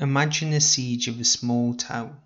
Imagine 0.00 0.52
a 0.52 0.60
siege 0.60 1.06
of 1.06 1.20
a 1.20 1.24
small 1.24 1.72
town, 1.72 2.20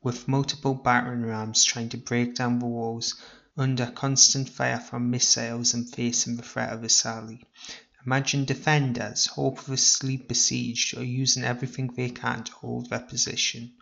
with 0.00 0.28
multiple 0.28 0.74
battering 0.74 1.22
rams 1.22 1.64
trying 1.64 1.88
to 1.88 1.96
break 1.96 2.36
down 2.36 2.60
the 2.60 2.66
walls 2.66 3.16
under 3.56 3.90
constant 3.90 4.48
fire 4.48 4.78
from 4.78 5.10
missiles 5.10 5.74
and 5.74 5.92
facing 5.92 6.36
the 6.36 6.44
threat 6.44 6.72
of 6.72 6.84
a 6.84 6.88
sally. 6.88 7.44
Imagine 8.06 8.44
defenders 8.44 9.26
hopelessly 9.26 10.16
besieged 10.16 10.96
or 10.96 11.02
using 11.02 11.42
everything 11.42 11.88
they 11.88 12.08
can 12.08 12.44
to 12.44 12.52
hold 12.52 12.88
their 12.88 13.00
position, 13.00 13.74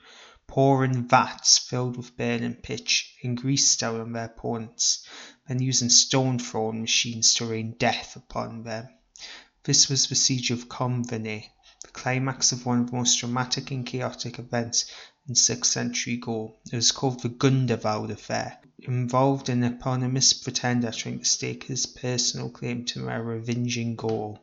pouring 0.46 1.06
vats 1.06 1.58
filled 1.58 1.98
with 1.98 2.16
burning 2.16 2.54
pitch 2.54 3.16
and 3.22 3.36
grease 3.36 3.76
down 3.76 4.00
on 4.00 4.12
their 4.12 4.24
opponents, 4.24 5.06
then 5.46 5.60
using 5.60 5.90
stone 5.90 6.38
throwing 6.38 6.80
machines 6.80 7.34
to 7.34 7.44
rain 7.44 7.76
death 7.78 8.16
upon 8.16 8.62
them. 8.62 8.88
This 9.64 9.90
was 9.90 10.06
the 10.06 10.14
siege 10.14 10.50
of 10.50 10.70
Convenae, 10.70 11.50
the 11.86 11.92
climax 11.92 12.52
of 12.52 12.66
one 12.66 12.80
of 12.80 12.90
the 12.90 12.96
most 12.96 13.18
dramatic 13.20 13.70
and 13.70 13.86
chaotic 13.86 14.38
events 14.38 14.90
in 15.28 15.34
6th 15.34 15.66
century 15.66 16.16
Gaul. 16.16 16.58
It 16.72 16.76
was 16.76 16.92
called 16.92 17.22
the 17.22 17.28
Gundovald 17.28 18.10
affair, 18.10 18.58
involved 18.80 19.48
an 19.48 19.62
eponymous 19.62 20.32
pretender 20.32 20.90
trying 20.90 21.20
to 21.20 21.24
stake 21.24 21.64
his 21.64 21.86
personal 21.86 22.50
claim 22.50 22.84
to 22.86 23.00
Merovingian 23.00 23.94
Gaul. 23.94 24.40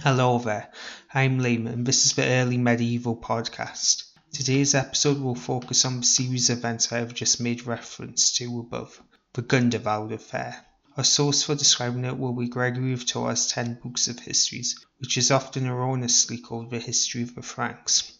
Hello 0.00 0.38
there, 0.38 0.70
I'm 1.12 1.38
Liam 1.38 1.66
and 1.66 1.86
this 1.86 2.04
is 2.04 2.12
the 2.12 2.26
Early 2.26 2.58
Medieval 2.58 3.16
Podcast. 3.16 4.04
Today's 4.32 4.74
episode 4.74 5.20
will 5.20 5.34
focus 5.34 5.84
on 5.84 6.00
the 6.00 6.06
series 6.06 6.50
of 6.50 6.58
events 6.58 6.92
I 6.92 6.98
have 6.98 7.14
just 7.14 7.40
made 7.40 7.66
reference 7.66 8.32
to 8.32 8.60
above, 8.60 9.02
the 9.32 9.42
Gundovald 9.42 10.12
affair. 10.12 10.64
Our 10.96 11.04
source 11.04 11.44
for 11.44 11.54
describing 11.54 12.04
it 12.04 12.18
will 12.18 12.32
be 12.32 12.48
Gregory 12.48 12.92
of 12.92 13.06
Tours' 13.06 13.46
Ten 13.46 13.78
Books 13.80 14.08
of 14.08 14.18
Histories, 14.18 14.74
which 14.98 15.16
is 15.16 15.30
often 15.30 15.66
erroneously 15.66 16.38
called 16.38 16.70
the 16.70 16.80
History 16.80 17.22
of 17.22 17.36
the 17.36 17.42
Franks. 17.42 18.12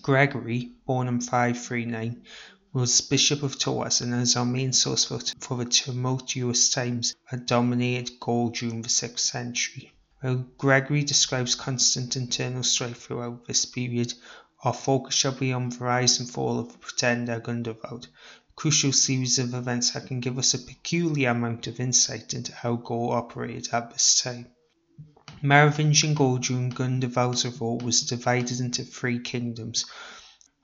Gregory, 0.00 0.72
born 0.86 1.08
in 1.08 1.20
539, 1.20 2.22
was 2.72 3.00
Bishop 3.00 3.42
of 3.42 3.58
Tours 3.58 4.00
and 4.00 4.14
is 4.14 4.36
our 4.36 4.44
main 4.44 4.72
source 4.72 5.06
for, 5.06 5.18
for 5.40 5.56
the 5.56 5.64
tumultuous 5.64 6.70
times 6.70 7.16
that 7.32 7.46
dominated 7.46 8.20
Gaul 8.20 8.50
during 8.50 8.82
the 8.82 8.88
6th 8.88 9.18
century. 9.18 9.92
While 10.20 10.46
Gregory 10.56 11.02
describes 11.02 11.56
constant 11.56 12.14
internal 12.14 12.62
strife 12.62 13.02
throughout 13.02 13.46
this 13.46 13.64
period, 13.64 14.14
our 14.62 14.74
focus 14.74 15.14
shall 15.14 15.32
be 15.32 15.52
on 15.52 15.70
the 15.70 15.78
rise 15.78 16.20
and 16.20 16.30
fall 16.30 16.58
of 16.60 16.72
the 16.72 16.78
pretender 16.78 17.40
Gundovald, 17.40 18.06
a 18.06 18.08
crucial 18.58 18.92
series 18.92 19.38
of 19.38 19.54
events 19.54 19.92
that 19.92 20.08
can 20.08 20.18
give 20.18 20.36
us 20.36 20.52
a 20.52 20.58
peculiar 20.58 21.30
amount 21.30 21.68
of 21.68 21.78
insight 21.78 22.34
into 22.34 22.52
how 22.52 22.74
Gaul 22.74 23.12
operated 23.12 23.68
at 23.72 23.92
this 23.92 24.20
time. 24.20 24.48
Merovingian 25.40 26.14
Gaul 26.14 26.38
during 26.38 26.70
Gundovald's 26.70 27.44
revolt 27.44 27.84
was 27.84 28.02
divided 28.02 28.58
into 28.58 28.82
three 28.82 29.20
kingdoms, 29.20 29.84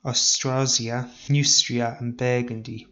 Austrasia, 0.04 1.08
Neustria, 1.28 1.96
and 2.00 2.16
Burgundy. 2.16 2.88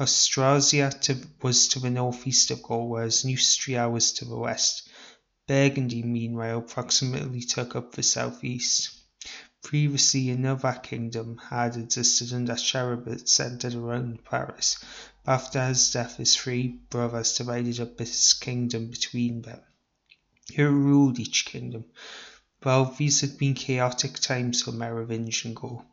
Austrasia 0.00 0.90
to, 1.02 1.18
was 1.42 1.68
to 1.68 1.80
the 1.80 1.90
northeast 1.90 2.50
of 2.50 2.62
Gaul, 2.62 2.88
whereas 2.88 3.22
Neustria 3.22 3.90
was 3.90 4.12
to 4.14 4.24
the 4.24 4.38
west. 4.38 4.88
Burgundy, 5.46 6.02
meanwhile, 6.02 6.60
approximately 6.60 7.42
took 7.42 7.76
up 7.76 7.92
the 7.92 8.02
southeast. 8.02 8.95
Previously, 9.66 10.30
another 10.30 10.78
kingdom 10.80 11.38
had 11.50 11.74
existed 11.74 12.32
under 12.32 12.54
Charibert 12.54 13.28
centered 13.28 13.74
around 13.74 14.24
Paris, 14.24 14.76
but 15.24 15.32
after 15.32 15.66
his 15.66 15.90
death, 15.90 16.18
his 16.18 16.36
three 16.36 16.68
brothers 16.88 17.32
divided 17.36 17.80
up 17.80 17.98
his 17.98 18.32
kingdom 18.34 18.86
between 18.86 19.42
them. 19.42 19.58
Who 20.54 20.70
ruled 20.70 21.18
each 21.18 21.46
kingdom? 21.46 21.86
Well, 22.62 22.94
these 22.96 23.22
had 23.22 23.38
been 23.38 23.54
chaotic 23.54 24.20
times 24.20 24.62
for 24.62 24.70
Merovingian 24.70 25.54
Gaul, 25.54 25.84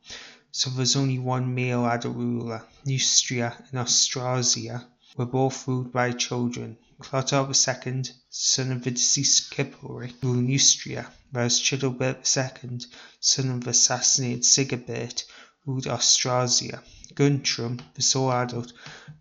so 0.52 0.70
there 0.70 0.78
was 0.82 0.96
only 0.96 1.18
one 1.18 1.56
male 1.56 1.84
adult 1.88 2.16
ruler. 2.16 2.64
Neustria 2.86 3.58
and 3.72 3.80
Austrasia 3.80 4.88
were 5.16 5.26
both 5.26 5.68
ruled 5.68 5.92
by 5.92 6.12
children. 6.12 6.76
Clotaire 7.00 7.48
II, 7.48 8.04
son 8.30 8.72
of 8.72 8.84
the 8.84 8.92
deceased 8.92 9.52
Chilperic, 9.52 10.14
ruled 10.24 10.44
Neustria, 10.44 11.08
whereas 11.32 11.60
Childebert 11.60 12.26
II, 12.36 12.80
son 13.20 13.52
of 13.52 13.64
the 13.64 13.70
assassinated 13.70 14.44
Sigebert, 14.44 15.24
ruled 15.66 15.86
Austrasia. 15.86 16.82
Guntram, 17.14 17.80
the 17.94 18.02
sole 18.02 18.32
adult, 18.32 18.74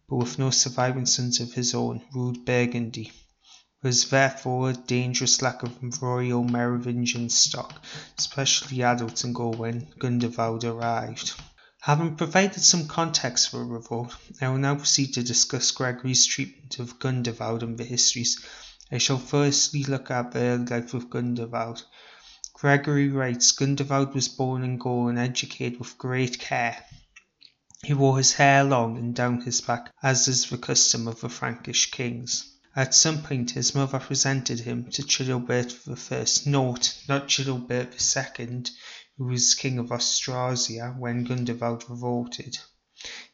but 0.08 0.16
with 0.16 0.38
no 0.38 0.48
surviving 0.48 1.04
sons 1.04 1.40
of 1.40 1.52
his 1.52 1.74
own, 1.74 2.00
ruled 2.14 2.46
Burgundy 2.46 3.12
There 3.82 3.90
was 3.90 4.08
therefore 4.08 4.70
a 4.70 4.72
dangerous 4.72 5.42
lack 5.42 5.62
of 5.62 6.00
royal 6.00 6.42
Merovingian 6.42 7.28
stock, 7.28 7.84
especially 8.18 8.82
adults 8.82 9.24
in 9.24 9.34
Gaul 9.34 9.52
when 9.52 9.92
Gundovald 9.98 10.64
arrived. 10.64 11.34
Having 11.84 12.14
provided 12.14 12.62
some 12.62 12.86
context 12.86 13.48
for 13.50 13.66
revolt, 13.66 14.14
I 14.40 14.48
will 14.48 14.58
now 14.58 14.76
proceed 14.76 15.14
to 15.14 15.22
discuss 15.24 15.72
Gregory's 15.72 16.24
treatment 16.24 16.78
of 16.78 17.00
Gundovald 17.00 17.64
and 17.64 17.76
the 17.76 17.82
histories. 17.82 18.38
I 18.92 18.98
shall 18.98 19.18
firstly 19.18 19.82
look 19.82 20.08
at 20.08 20.30
the 20.30 20.38
early 20.38 20.66
life 20.66 20.94
of 20.94 21.10
Gundovald. 21.10 21.82
Gregory 22.52 23.08
writes 23.08 23.50
Gundovald 23.50 24.14
was 24.14 24.28
born 24.28 24.62
in 24.62 24.78
Gaul 24.78 25.08
and 25.08 25.18
educated 25.18 25.80
with 25.80 25.98
great 25.98 26.38
care. 26.38 26.84
He 27.82 27.94
wore 27.94 28.18
his 28.18 28.34
hair 28.34 28.62
long 28.62 28.96
and 28.96 29.12
down 29.12 29.40
his 29.40 29.60
back, 29.60 29.90
as 30.04 30.28
is 30.28 30.46
the 30.48 30.58
custom 30.58 31.08
of 31.08 31.20
the 31.20 31.28
Frankish 31.28 31.90
kings. 31.90 32.48
At 32.76 32.94
some 32.94 33.22
point 33.24 33.50
his 33.50 33.74
mother 33.74 33.98
presented 33.98 34.60
him 34.60 34.88
to 34.92 35.02
Childebert 35.02 35.74
I, 35.88 36.26
note, 36.48 36.96
not 37.08 37.26
Childebert 37.26 37.96
II, 38.38 38.62
who 39.16 39.26
was 39.26 39.54
king 39.54 39.78
of 39.78 39.92
Austrasia 39.92 40.94
when 40.98 41.24
Gundovald 41.24 41.88
revolted. 41.88 42.58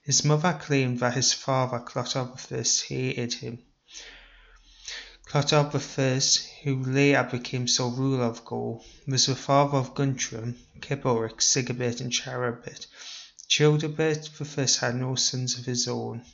His 0.02 0.24
mother 0.24 0.58
claimed 0.60 1.00
that 1.00 1.14
his 1.14 1.32
father 1.32 1.78
I 1.78 2.82
hated 2.82 3.34
him. 3.34 3.58
I, 5.30 6.48
who 6.62 6.82
later 6.82 7.28
became 7.30 7.68
sole 7.68 7.90
ruler 7.90 8.24
of 8.24 8.46
Gaul, 8.46 8.82
was 9.06 9.26
the 9.26 9.36
father 9.36 9.76
of 9.76 9.94
Guntram, 9.94 10.56
Chilperic, 10.80 11.42
Sigebert, 11.42 12.00
and 12.00 12.10
Charibert. 12.10 12.86
Childebert 13.46 14.30
I 14.38 14.78
had 14.78 14.96
no 14.96 15.16
sons 15.16 15.58
of 15.58 15.66
his 15.66 15.86
own. 15.86 16.24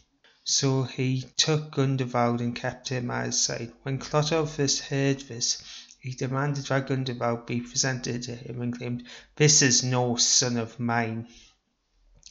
So 0.45 0.85
he 0.85 1.25
took 1.37 1.73
Gundovald 1.73 2.41
and 2.41 2.55
kept 2.55 2.91
him 2.91 3.11
at 3.11 3.27
his 3.27 3.43
side. 3.43 3.73
When 3.83 3.99
first 4.47 4.81
heard 4.81 5.21
this, 5.23 5.61
he 6.05 6.13
demanded 6.13 6.67
that 6.67 6.87
Gundovald 6.87 7.47
be 7.47 7.63
presented 7.63 8.25
to 8.25 8.37
him 8.37 8.61
and 8.61 8.77
claimed, 8.77 9.05
This 9.37 9.63
is 9.63 9.83
no 9.83 10.17
son 10.17 10.59
of 10.59 10.79
mine. 10.79 11.27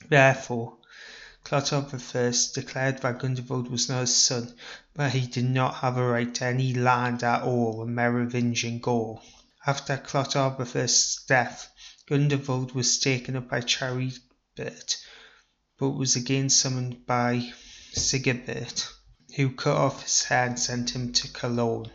Therefore, 0.08 0.78
Clotaire 1.44 1.82
I 1.82 2.54
declared 2.54 3.00
that 3.00 3.18
Gundovald 3.18 3.72
was 3.72 3.90
not 3.90 4.02
his 4.02 4.16
son, 4.16 4.54
but 4.94 5.12
he 5.12 5.26
did 5.26 5.46
not 5.46 5.78
have 5.78 5.98
a 5.98 6.06
right 6.06 6.32
to 6.36 6.46
any 6.46 6.76
land 6.76 7.24
at 7.24 7.42
all 7.42 7.82
in 7.82 7.96
Merovingian 7.96 8.78
Gaul. 8.78 9.24
After 9.66 9.98
Clotaire 9.98 10.56
I's 10.76 11.24
death, 11.28 11.72
Gundovald 12.08 12.74
was 12.74 13.00
taken 13.00 13.36
up 13.36 13.50
by 13.50 13.62
Charibert, 13.62 15.04
but 15.80 15.90
was 15.90 16.16
again 16.16 16.52
summoned 16.52 17.08
by 17.08 17.52
Sigebert, 17.94 18.88
who 19.36 19.50
cut 19.56 19.78
off 19.78 20.04
his 20.04 20.22
hair 20.26 20.46
and 20.46 20.60
sent 20.60 20.92
him 20.92 21.12
to 21.14 21.28
Cologne. 21.30 21.90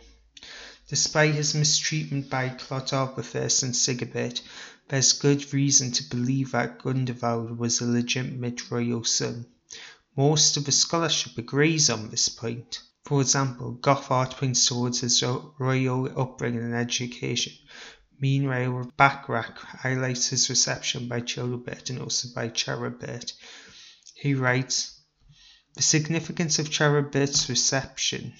Despite 0.89 1.35
his 1.35 1.53
mistreatment 1.53 2.31
by 2.31 2.45
I 2.45 2.47
and 2.47 3.75
Sigebert, 3.75 4.41
there 4.87 4.97
is 4.97 5.13
good 5.13 5.53
reason 5.53 5.91
to 5.91 6.03
believe 6.09 6.53
that 6.53 6.79
Gundovald 6.79 7.59
was 7.59 7.79
a 7.79 7.85
legitimate 7.85 8.71
royal 8.71 9.03
son. 9.03 9.45
Most 10.17 10.57
of 10.57 10.65
the 10.65 10.71
scholarship 10.71 11.37
agrees 11.37 11.91
on 11.91 12.09
this 12.09 12.27
point. 12.27 12.81
For 13.05 13.21
example, 13.21 13.77
Goffart 13.79 14.31
points 14.37 14.65
towards 14.65 15.01
his 15.01 15.21
royal 15.21 16.19
upbringing 16.19 16.63
and 16.63 16.73
education. 16.73 17.53
Meanwhile, 18.19 18.91
Bachrach 18.97 19.59
highlights 19.59 20.29
his 20.29 20.49
reception 20.49 21.07
by 21.07 21.19
Childebert 21.19 21.91
and 21.91 21.99
also 21.99 22.29
by 22.33 22.49
Charibert. 22.49 23.33
He 24.15 24.33
writes, 24.33 24.99
the 25.75 25.83
significance 25.83 26.57
of 26.57 26.71
Charibert's 26.71 27.47
reception 27.47 28.33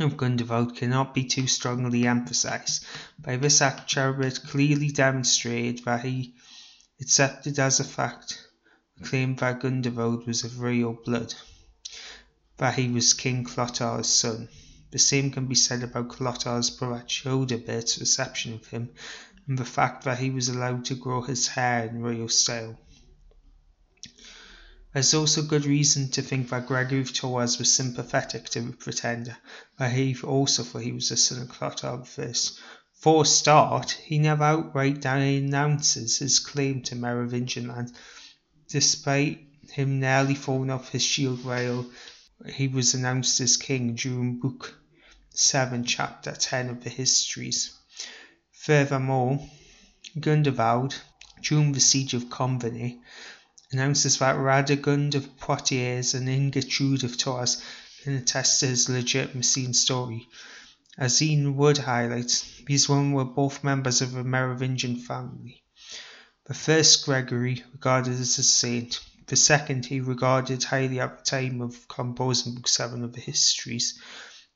of 0.00 0.16
Gundovald 0.16 0.76
cannot 0.76 1.14
be 1.14 1.24
too 1.24 1.46
strongly 1.46 2.06
emphasized. 2.06 2.84
By 3.18 3.36
this 3.36 3.60
act, 3.60 3.88
Charibert 3.88 4.42
clearly 4.44 4.90
demonstrated 4.90 5.84
that 5.84 6.04
he 6.04 6.34
accepted 7.00 7.58
as 7.58 7.80
a 7.80 7.84
fact 7.84 8.48
the 8.96 9.08
claim 9.08 9.36
that 9.36 9.60
Gundovald 9.60 10.26
was 10.26 10.44
of 10.44 10.60
royal 10.60 10.92
blood, 10.92 11.34
that 12.58 12.74
he 12.74 12.88
was 12.88 13.14
King 13.14 13.44
Clotaire's 13.44 14.08
son. 14.08 14.48
The 14.90 14.98
same 14.98 15.30
can 15.30 15.46
be 15.46 15.54
said 15.54 15.82
about 15.82 16.08
Clotaire's 16.08 16.70
brother 16.70 17.04
Childebert's 17.06 17.98
reception 17.98 18.54
of 18.54 18.66
him, 18.66 18.90
and 19.46 19.58
the 19.58 19.64
fact 19.64 20.04
that 20.04 20.18
he 20.18 20.30
was 20.30 20.48
allowed 20.48 20.84
to 20.86 20.94
grow 20.94 21.22
his 21.22 21.48
hair 21.48 21.86
in 21.86 22.02
royal 22.02 22.28
style. 22.28 22.78
There's 24.98 25.14
also 25.14 25.42
good 25.42 25.64
reason 25.64 26.08
to 26.10 26.22
think 26.22 26.50
that 26.50 26.66
Gregory 26.66 27.04
Tours 27.04 27.56
was 27.56 27.72
sympathetic 27.72 28.48
to 28.48 28.60
the 28.60 28.72
pretender, 28.72 29.38
but 29.78 29.92
he 29.92 30.16
also 30.24 30.64
for 30.64 30.80
he 30.80 30.90
was 30.90 31.12
a 31.12 31.16
son 31.16 31.40
of 31.40 31.48
Clotaire 31.50 32.02
I. 32.02 32.34
For 32.94 33.22
a 33.22 33.24
start, 33.24 33.92
he 33.92 34.18
never 34.18 34.42
outright 34.42 35.04
announces 35.04 36.18
his 36.18 36.40
claim 36.40 36.82
to 36.82 36.96
Merovingian 36.96 37.68
land, 37.68 37.92
despite 38.66 39.46
him 39.70 40.00
nearly 40.00 40.34
falling 40.34 40.70
off 40.70 40.88
his 40.88 41.04
shield 41.04 41.44
while 41.44 41.88
he 42.52 42.66
was 42.66 42.92
announced 42.92 43.40
as 43.40 43.56
king 43.56 43.94
during 43.94 44.40
Book 44.40 44.80
7, 45.30 45.84
Chapter 45.84 46.32
10 46.32 46.70
of 46.70 46.82
the 46.82 46.90
Histories. 46.90 47.70
Furthermore, 48.50 49.48
Gundovald, 50.18 50.96
during 51.40 51.70
the 51.70 51.78
siege 51.78 52.14
of 52.14 52.28
Convenae, 52.28 52.98
announces 53.72 54.18
that 54.18 54.36
Radegund 54.36 55.14
of 55.14 55.36
Poitiers 55.38 56.14
and 56.14 56.28
Ingertrude 56.28 57.04
of 57.04 57.16
Tours 57.16 57.62
can 58.02 58.14
attest 58.14 58.60
to 58.60 58.66
his 58.66 58.88
legitimacy 58.88 59.64
and 59.64 59.76
story. 59.76 60.28
As 60.96 61.20
Ian 61.20 61.56
Wood 61.56 61.78
highlights, 61.78 62.44
these 62.66 62.88
women 62.88 63.12
were 63.12 63.24
both 63.24 63.62
members 63.62 64.00
of 64.00 64.12
the 64.12 64.24
Merovingian 64.24 64.96
family. 64.96 65.62
The 66.46 66.54
first 66.54 67.04
Gregory 67.04 67.62
regarded 67.72 68.14
as 68.14 68.38
a 68.38 68.42
saint, 68.42 69.00
the 69.26 69.36
second 69.36 69.84
he 69.84 70.00
regarded 70.00 70.64
highly 70.64 70.98
at 70.98 71.18
the 71.18 71.24
time 71.24 71.60
of 71.60 71.86
composing 71.88 72.54
Book 72.54 72.68
7 72.68 73.04
of 73.04 73.12
the 73.12 73.20
Histories, 73.20 74.00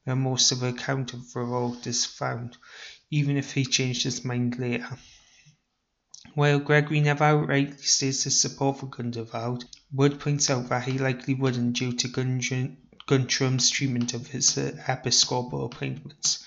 where 0.05 0.17
most 0.17 0.51
of 0.51 0.61
the 0.61 0.69
account 0.69 1.13
of 1.13 1.31
the 1.31 1.41
revolt 1.41 1.87
is 1.87 2.07
found, 2.07 2.57
even 3.11 3.37
if 3.37 3.53
he 3.53 3.67
changed 3.67 4.05
his 4.05 4.25
mind 4.25 4.59
later. 4.59 4.99
While 6.35 6.61
Gregory 6.61 7.01
never 7.01 7.25
outrightly 7.25 7.85
states 7.85 8.23
his 8.23 8.41
support 8.41 8.79
for 8.79 8.87
Gundovald, 8.87 9.65
Wood 9.93 10.19
points 10.19 10.49
out 10.49 10.71
that 10.71 10.85
he 10.85 10.99
likely 10.99 11.35
wouldn't 11.35 11.77
due 11.77 11.93
to 11.93 12.09
Guntram's 13.07 13.69
treatment 13.69 14.15
of 14.15 14.29
his 14.29 14.57
uh, 14.57 14.83
episcopal 14.89 15.67
appointments. 15.67 16.47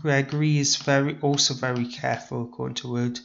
Gregory 0.00 0.58
is 0.58 0.76
very, 0.76 1.18
also 1.18 1.54
very 1.54 1.86
careful, 1.86 2.44
according 2.44 2.76
to 2.76 2.88
Wood, 2.92 3.18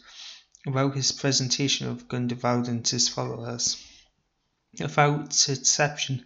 about 0.65 0.95
his 0.95 1.11
presentation 1.11 1.87
of 1.87 2.07
Gundovald 2.07 2.67
and 2.67 2.87
his 2.87 3.07
followers. 3.07 3.77
Without 4.79 5.47
exception, 5.47 6.25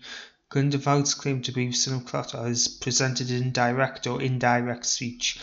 Gundovald's 0.50 1.14
claim 1.14 1.42
to 1.42 1.52
be 1.52 1.68
the 1.68 1.74
son 1.74 1.96
of 1.96 2.06
Clothar 2.06 2.48
is 2.48 2.70
presented 2.70 3.30
in 3.30 3.52
direct 3.52 4.08
or 4.08 4.22
indirect 4.22 4.86
speech, 4.86 5.42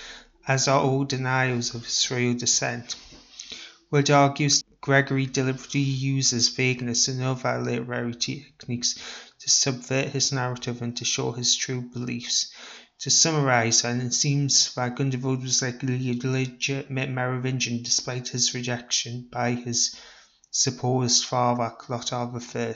as 0.48 0.66
are 0.66 0.80
all 0.80 1.04
denials 1.04 1.74
of 1.74 1.84
his 1.84 2.10
royal 2.10 2.32
descent. 2.32 2.96
Wood 3.94 4.10
argues 4.10 4.64
Gregory 4.80 5.26
deliberately 5.26 5.78
uses 5.78 6.48
vagueness 6.48 7.06
and 7.06 7.22
other 7.22 7.62
literary 7.62 8.16
techniques 8.16 8.96
to 9.38 9.48
subvert 9.48 10.08
his 10.08 10.32
narrative 10.32 10.82
and 10.82 10.96
to 10.96 11.04
show 11.04 11.30
his 11.30 11.54
true 11.54 11.80
beliefs. 11.80 12.52
To 13.02 13.10
summarize, 13.10 13.82
then, 13.82 14.00
it 14.00 14.12
seems 14.12 14.74
that 14.74 14.96
Gundovald 14.96 15.42
was 15.42 15.62
likely 15.62 16.10
a 16.10 16.26
legitimate 16.26 17.10
Merovingian 17.10 17.84
despite 17.84 18.30
his 18.30 18.52
rejection 18.52 19.28
by 19.30 19.52
his 19.52 19.94
supposed 20.50 21.26
father, 21.26 21.72
Clothar 21.78 22.32
I. 22.34 22.74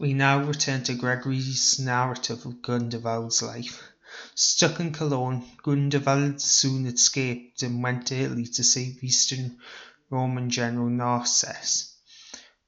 We 0.00 0.14
now 0.14 0.42
return 0.42 0.82
to 0.82 0.94
Gregory's 0.94 1.78
narrative 1.78 2.44
of 2.44 2.60
Gundovald's 2.60 3.40
life. 3.40 3.91
Stuck 4.34 4.78
in 4.78 4.92
Cologne, 4.92 5.42
Gundovald 5.62 6.38
soon 6.40 6.86
escaped 6.86 7.62
and 7.62 7.82
went 7.82 8.08
to 8.08 8.14
Italy 8.14 8.46
to 8.46 8.62
save 8.62 9.02
Eastern 9.02 9.58
Roman 10.10 10.50
general 10.50 10.90
Narses. 10.90 11.94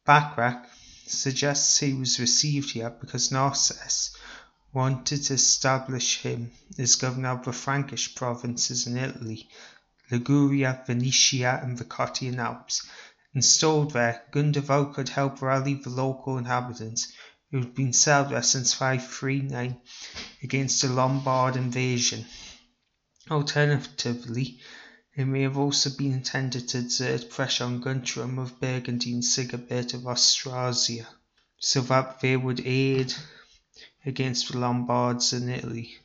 Bachrach 0.06 0.66
suggests 1.06 1.78
he 1.78 1.92
was 1.92 2.18
received 2.18 2.70
here 2.70 2.88
because 2.88 3.30
Narses 3.30 4.16
wanted 4.72 5.22
to 5.24 5.34
establish 5.34 6.18
him 6.22 6.50
as 6.78 6.96
governor 6.96 7.32
of 7.32 7.44
the 7.44 7.52
Frankish 7.52 8.14
provinces 8.14 8.86
in 8.86 8.96
Italy, 8.96 9.48
Liguria, 10.10 10.82
Venetia, 10.86 11.60
and 11.62 11.76
the 11.76 11.84
Cottian 11.84 12.38
Alps. 12.38 12.86
Installed 13.34 13.92
there, 13.92 14.22
Gundovald 14.32 14.94
could 14.94 15.10
help 15.10 15.42
rally 15.42 15.74
the 15.74 15.90
local 15.90 16.38
inhabitants 16.38 17.12
who 17.54 17.60
had 17.60 17.74
been 17.76 17.92
there 18.04 18.42
since 18.42 18.74
539 18.74 19.80
against 20.42 20.82
the 20.82 20.88
Lombard 20.88 21.54
invasion. 21.54 22.24
Alternatively, 23.30 24.58
it 25.14 25.24
may 25.24 25.42
have 25.42 25.56
also 25.56 25.90
been 25.90 26.14
intended 26.14 26.66
to 26.66 26.78
exert 26.78 27.30
pressure 27.30 27.62
on 27.62 27.80
Guntram 27.80 28.40
of 28.40 28.58
Burgundy 28.58 29.12
and 29.12 29.22
Sigebert 29.22 29.94
of 29.94 30.04
Austrasia, 30.04 31.06
so 31.60 31.80
that 31.82 32.20
they 32.20 32.36
would 32.36 32.58
aid 32.66 33.14
against 34.04 34.50
the 34.50 34.58
Lombards 34.58 35.32
in 35.32 35.48
Italy. 35.48 35.96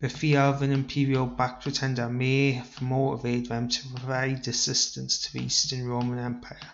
The 0.00 0.08
fear 0.08 0.40
of 0.40 0.62
an 0.62 0.72
imperial 0.72 1.26
backed 1.26 1.62
pretender 1.62 2.08
may 2.08 2.54
have 2.54 2.82
motivated 2.82 3.46
them 3.46 3.68
to 3.68 3.88
provide 3.90 4.48
assistance 4.48 5.18
to 5.18 5.32
the 5.32 5.44
Eastern 5.44 5.86
Roman 5.86 6.18
Empire. 6.18 6.72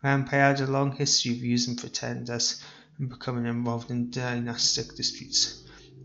The 0.00 0.08
empire 0.08 0.56
had 0.56 0.60
a 0.60 0.66
long 0.66 0.96
history 0.96 1.32
of 1.32 1.44
using 1.44 1.76
pretenders 1.76 2.62
and 2.98 3.08
becoming 3.08 3.46
involved 3.46 3.90
in 3.90 4.10
dynastic 4.10 4.94
disputes. 4.94 5.62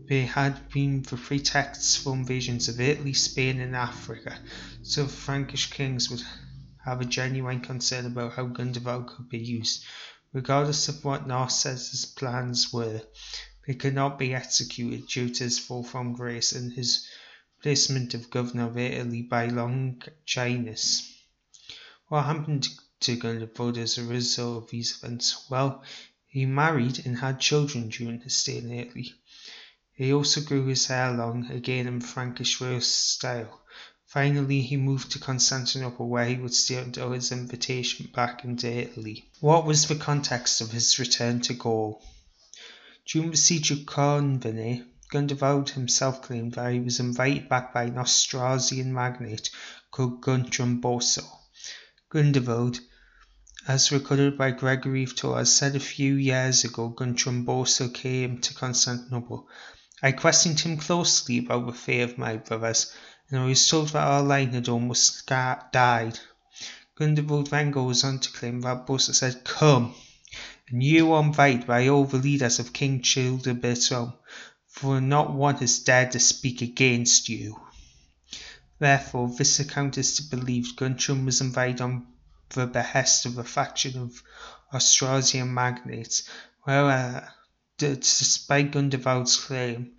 They 0.08 0.24
had 0.24 0.70
been 0.70 1.02
the 1.02 1.16
pretexts 1.16 1.96
for 1.96 2.14
invasions 2.14 2.68
of 2.68 2.80
Italy, 2.80 3.12
Spain, 3.12 3.60
and 3.60 3.76
Africa, 3.76 4.38
so 4.82 5.04
the 5.04 5.10
Frankish 5.10 5.70
kings 5.70 6.10
would 6.10 6.22
have 6.84 7.00
a 7.00 7.04
genuine 7.04 7.60
concern 7.60 8.06
about 8.06 8.32
how 8.32 8.46
Gundovald 8.46 9.08
could 9.08 9.28
be 9.28 9.38
used. 9.38 9.84
Regardless 10.32 10.88
of 10.88 11.04
what 11.04 11.26
Narses' 11.26 12.06
plans 12.16 12.72
were, 12.72 13.02
they 13.66 13.74
could 13.74 13.94
not 13.94 14.18
be 14.18 14.34
executed 14.34 15.06
due 15.08 15.28
to 15.28 15.44
his 15.44 15.58
fall 15.58 15.84
from 15.84 16.14
grace 16.14 16.52
and 16.52 16.72
his 16.72 17.06
placement 17.62 18.14
of 18.14 18.30
governor 18.30 18.66
of 18.66 18.78
Italy 18.78 19.22
by 19.22 19.46
Longinus. 19.46 21.12
What 22.08 22.24
happened 22.24 22.68
to 23.00 23.16
Gundovald 23.16 23.76
as 23.76 23.98
a 23.98 24.04
result 24.04 24.64
of 24.64 24.70
these 24.70 24.96
events? 25.02 25.46
Well, 25.50 25.84
he 26.28 26.44
married 26.46 27.04
and 27.04 27.18
had 27.18 27.40
children 27.40 27.88
during 27.88 28.20
his 28.20 28.36
stay 28.36 28.58
in 28.58 28.70
Italy. 28.70 29.12
He 29.94 30.12
also 30.12 30.40
grew 30.42 30.66
his 30.66 30.86
hair 30.86 31.10
long, 31.12 31.50
again 31.50 31.86
in 31.88 32.00
Frankish 32.00 32.60
royal 32.60 32.80
style. 32.80 33.60
Finally, 34.06 34.62
he 34.62 34.76
moved 34.76 35.10
to 35.10 35.18
Constantinople, 35.18 36.08
where 36.08 36.26
he 36.26 36.36
would 36.36 36.54
stay 36.54 36.76
until 36.76 37.12
his 37.12 37.32
invitation 37.32 38.10
back 38.14 38.44
into 38.44 38.66
Italy. 38.66 39.28
What 39.40 39.66
was 39.66 39.88
the 39.88 39.96
context 39.96 40.60
of 40.60 40.70
his 40.70 40.98
return 40.98 41.40
to 41.42 41.54
Gaul? 41.54 42.02
During 43.06 43.30
the 43.30 43.36
siege 43.36 43.70
of 43.70 43.86
Convenae, 43.86 44.84
Gundovald 45.10 45.70
himself 45.70 46.20
claimed 46.20 46.52
that 46.52 46.72
he 46.72 46.80
was 46.80 47.00
invited 47.00 47.48
back 47.48 47.72
by 47.72 47.84
an 47.84 47.96
Austrasian 47.96 48.92
magnate 48.92 49.50
called 49.90 50.20
Guntram 50.20 50.80
Boso. 50.82 51.24
Gundovald, 52.10 52.80
as 53.68 53.92
recorded 53.92 54.38
by 54.38 54.50
Gregory 54.50 55.04
of 55.04 55.14
Tours, 55.14 55.52
said 55.52 55.76
a 55.76 55.80
few 55.80 56.14
years 56.14 56.64
ago 56.64 56.88
Guntram 56.88 57.44
Boso 57.44 57.92
came 57.92 58.40
to 58.40 58.54
Constantinople 58.54 59.46
I 60.02 60.12
questioned 60.12 60.58
him 60.60 60.78
closely 60.78 61.36
about 61.36 61.66
the 61.66 61.74
fate 61.74 62.00
of 62.00 62.16
my 62.16 62.38
brothers, 62.38 62.90
and 63.28 63.40
I 63.40 63.44
was 63.44 63.68
told 63.68 63.90
that 63.90 64.06
our 64.06 64.22
line 64.22 64.52
had 64.52 64.70
almost 64.70 65.26
died. 65.26 66.18
Gundovald 66.98 67.50
then 67.50 67.70
goes 67.70 68.04
on 68.04 68.20
to 68.20 68.32
claim 68.32 68.62
that 68.62 68.86
Boso 68.86 69.12
said, 69.12 69.44
Come, 69.44 69.94
and 70.70 70.82
you 70.82 71.12
are 71.12 71.22
invited 71.22 71.66
by 71.66 71.88
all 71.88 72.06
the 72.06 72.16
leaders 72.16 72.58
of 72.58 72.72
King 72.72 73.02
Childebert's 73.02 73.90
realm, 73.90 74.14
for 74.66 74.98
not 74.98 75.34
one 75.34 75.56
has 75.56 75.80
dared 75.80 76.12
to 76.12 76.20
speak 76.20 76.62
against 76.62 77.28
you. 77.28 77.60
Therefore, 78.78 79.28
this 79.28 79.60
account 79.60 79.98
is 79.98 80.16
to 80.16 80.36
believe 80.36 80.76
Guntram 80.76 81.26
was 81.26 81.42
invited 81.42 81.82
on 81.82 82.06
the 82.50 82.66
behest 82.66 83.26
of 83.26 83.38
a 83.38 83.44
faction 83.44 83.98
of 83.98 84.22
Austrasian 84.72 85.52
magnates, 85.52 86.28
where 86.64 86.84
uh, 86.84 87.28
Despite 87.78 88.72
Gundovald's 88.72 89.36
claim, 89.36 89.92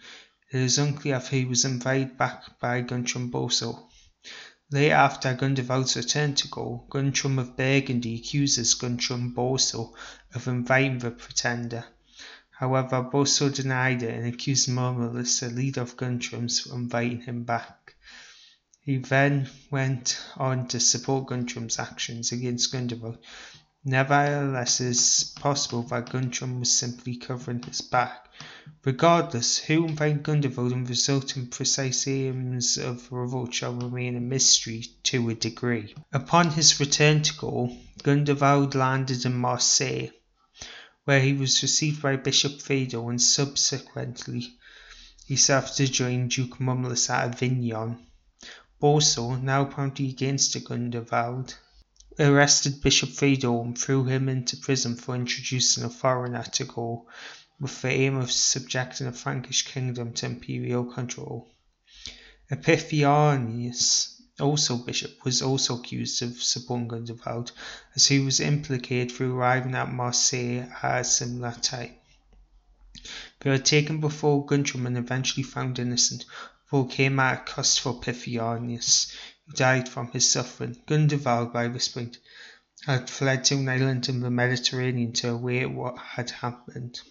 it 0.51 0.59
is 0.59 0.77
unclear 0.77 1.15
if 1.15 1.29
he 1.29 1.45
was 1.45 1.63
invited 1.63 2.17
back 2.17 2.59
by 2.59 2.81
Guntram 2.81 3.31
Boso. 3.31 3.87
Later, 4.69 4.95
after 4.95 5.33
Gundovald's 5.33 5.95
return 5.95 6.35
to 6.35 6.49
Gaul, 6.49 6.85
Guntram 6.89 7.39
of 7.39 7.55
Burgundy 7.55 8.15
accuses 8.15 8.75
Guntram 8.75 9.33
Boso 9.33 9.93
of 10.35 10.49
inviting 10.49 10.99
the 10.99 11.11
pretender. 11.11 11.85
However, 12.49 13.01
Boso 13.01 13.47
denied 13.47 14.03
it 14.03 14.13
and 14.13 14.27
accused 14.27 14.67
Mummolus, 14.67 15.39
the 15.39 15.49
leader 15.49 15.79
of 15.79 15.95
Guntram's, 15.95 16.65
of 16.65 16.73
inviting 16.73 17.21
him 17.21 17.45
back. 17.45 17.78
He 18.89 18.97
then 18.97 19.47
went 19.69 20.19
on 20.35 20.67
to 20.69 20.79
support 20.79 21.27
Guntram's 21.27 21.77
actions 21.77 22.31
against 22.31 22.71
Gundovald 22.71 23.19
Nevertheless, 23.85 24.81
it 24.81 24.87
is 24.87 25.31
possible 25.35 25.83
that 25.83 26.09
Guntram 26.09 26.59
was 26.59 26.73
simply 26.75 27.15
covering 27.15 27.61
his 27.61 27.81
back. 27.81 28.25
Regardless, 28.83 29.59
who 29.59 29.85
invited 29.85 30.23
Gundovald 30.23 30.71
and 30.71 30.87
the 30.87 30.89
resultant 30.89 31.51
precise 31.51 32.07
aims 32.07 32.79
of 32.79 33.11
revolt 33.11 33.53
shall 33.53 33.75
remain 33.75 34.15
a 34.17 34.19
mystery 34.19 34.83
to 35.03 35.29
a 35.29 35.35
degree. 35.35 35.93
Upon 36.11 36.49
his 36.49 36.79
return 36.79 37.21
to 37.21 37.35
Gaul, 37.35 37.77
Gundovald 38.01 38.73
landed 38.73 39.23
in 39.23 39.35
Marseille, 39.35 40.09
where 41.03 41.21
he 41.21 41.33
was 41.33 41.61
received 41.61 42.01
by 42.01 42.15
Bishop 42.15 42.59
Theodore 42.59 43.11
and 43.11 43.21
subsequently 43.21 44.57
he 45.27 45.35
served 45.35 45.77
to 45.77 45.87
join 45.87 46.27
Duke 46.27 46.59
Mummolus 46.59 47.07
at 47.11 47.35
Avignon. 47.35 48.07
Boso, 48.81 49.35
now 49.35 49.63
apparently 49.63 50.07
against 50.07 50.55
Gundovald, 50.63 51.53
arrested 52.17 52.81
Bishop 52.81 53.09
Theodore 53.09 53.65
and 53.65 53.77
threw 53.77 54.05
him 54.05 54.29
into 54.29 54.55
prison 54.55 54.95
for 54.95 55.15
introducing 55.15 55.83
a 55.83 55.89
foreigner 55.89 56.43
to 56.43 56.63
Gaul 56.63 57.05
with 57.59 57.81
the 57.81 57.89
aim 57.89 58.15
of 58.15 58.31
subjecting 58.31 59.05
the 59.07 59.11
Frankish 59.11 59.63
kingdom 59.63 60.13
to 60.13 60.27
imperial 60.27 60.85
control. 60.85 61.49
Epiphanius, 62.49 64.21
also 64.39 64.77
bishop, 64.77 65.25
was 65.25 65.41
also 65.41 65.77
accused 65.77 66.21
of 66.21 66.41
supporting 66.41 66.87
Gundovald, 66.87 67.51
as 67.95 68.07
he 68.07 68.19
was 68.19 68.39
implicated 68.39 69.11
through 69.11 69.35
arriving 69.35 69.75
at 69.75 69.91
Marseille 69.91 70.69
at 70.81 71.01
a 71.01 71.03
similar 71.03 71.51
time. 71.51 71.95
They 73.41 73.49
were 73.49 73.57
taken 73.57 73.99
before 73.99 74.45
Guntram 74.45 74.85
and 74.87 74.97
eventually 74.97 75.43
found 75.43 75.79
innocent, 75.79 76.23
though 76.71 76.85
came 76.85 77.19
at 77.19 77.33
a 77.33 77.51
cost 77.51 77.79
for 77.79 77.99
Epiphanius, 77.99 79.11
who 79.47 79.53
died 79.53 79.89
from 79.89 80.11
his 80.11 80.29
suffering. 80.29 80.77
Gundovald, 80.85 81.51
by 81.51 81.67
this 81.67 81.87
point, 81.87 82.19
had 82.85 83.09
fled 83.09 83.43
to 83.45 83.55
an 83.55 83.67
island 83.67 84.07
in 84.07 84.19
the 84.19 84.29
Mediterranean 84.29 85.11
to 85.13 85.31
await 85.31 85.65
what 85.65 85.97
had 85.97 86.29
happened. 86.29 87.01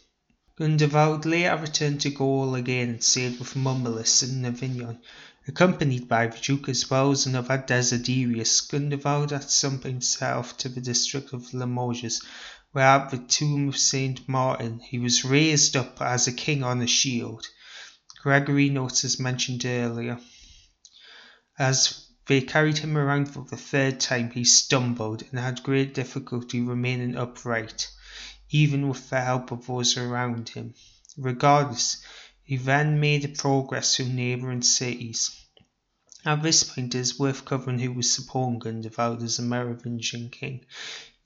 Gundovald 0.56 1.24
later 1.24 1.56
returned 1.56 2.00
to 2.02 2.10
Gaul 2.10 2.54
again 2.54 2.88
and 2.88 3.02
sailed 3.02 3.40
with 3.40 3.56
Mummolus 3.56 4.22
in 4.22 4.44
Avignon, 4.44 5.00
accompanied 5.48 6.06
by 6.06 6.28
the 6.28 6.38
Duke 6.38 6.68
as 6.68 6.88
well 6.88 7.10
as 7.10 7.26
another 7.26 7.58
Desiderius. 7.58 8.60
Gundovald 8.60 9.32
at 9.32 9.50
some 9.50 9.80
point 9.80 10.04
set 10.04 10.36
off 10.36 10.56
to 10.58 10.68
the 10.68 10.80
district 10.80 11.32
of 11.32 11.52
Limoges, 11.52 12.22
where 12.70 12.84
at 12.84 13.10
the 13.10 13.18
tomb 13.18 13.70
of 13.70 13.76
Saint 13.76 14.28
Martin 14.28 14.78
he 14.78 15.00
was 15.00 15.24
raised 15.24 15.76
up 15.76 16.00
as 16.00 16.28
a 16.28 16.32
king 16.32 16.62
on 16.62 16.80
a 16.80 16.86
shield. 16.86 17.48
Gregory 18.22 18.68
notes 18.68 19.04
as 19.04 19.20
mentioned 19.20 19.64
earlier. 19.64 20.18
As 21.58 22.06
they 22.26 22.40
carried 22.40 22.78
him 22.78 22.96
around 22.96 23.26
for 23.26 23.44
the 23.44 23.56
third 23.56 24.00
time, 24.00 24.30
he 24.30 24.44
stumbled 24.44 25.22
and 25.30 25.38
had 25.38 25.62
great 25.62 25.94
difficulty 25.94 26.60
remaining 26.60 27.16
upright 27.16 27.88
even 28.50 28.88
with 28.88 29.10
the 29.10 29.20
help 29.20 29.52
of 29.52 29.66
those 29.66 29.96
around 29.96 30.48
him. 30.48 30.74
Regardless, 31.16 31.98
he 32.42 32.56
then 32.56 32.98
made 32.98 33.36
progress 33.36 33.96
through 33.96 34.08
neighbouring 34.08 34.62
cities. 34.62 35.30
At 36.24 36.42
this 36.42 36.64
point, 36.64 36.94
it 36.94 36.98
is 36.98 37.18
worth 37.18 37.44
covering 37.44 37.78
who 37.78 37.92
was 37.92 38.10
supporting 38.10 38.58
Gundovald 38.58 39.22
as 39.22 39.38
a 39.38 39.42
Merovingian 39.42 40.30
king. 40.30 40.64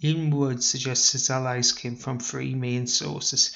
Ian 0.03 0.31
Wood 0.31 0.65
suggests 0.65 1.13
his 1.13 1.31
allies 1.31 1.73
came 1.73 1.97
from 1.97 2.19
three 2.19 2.55
main 2.55 2.87
sources. 2.89 3.55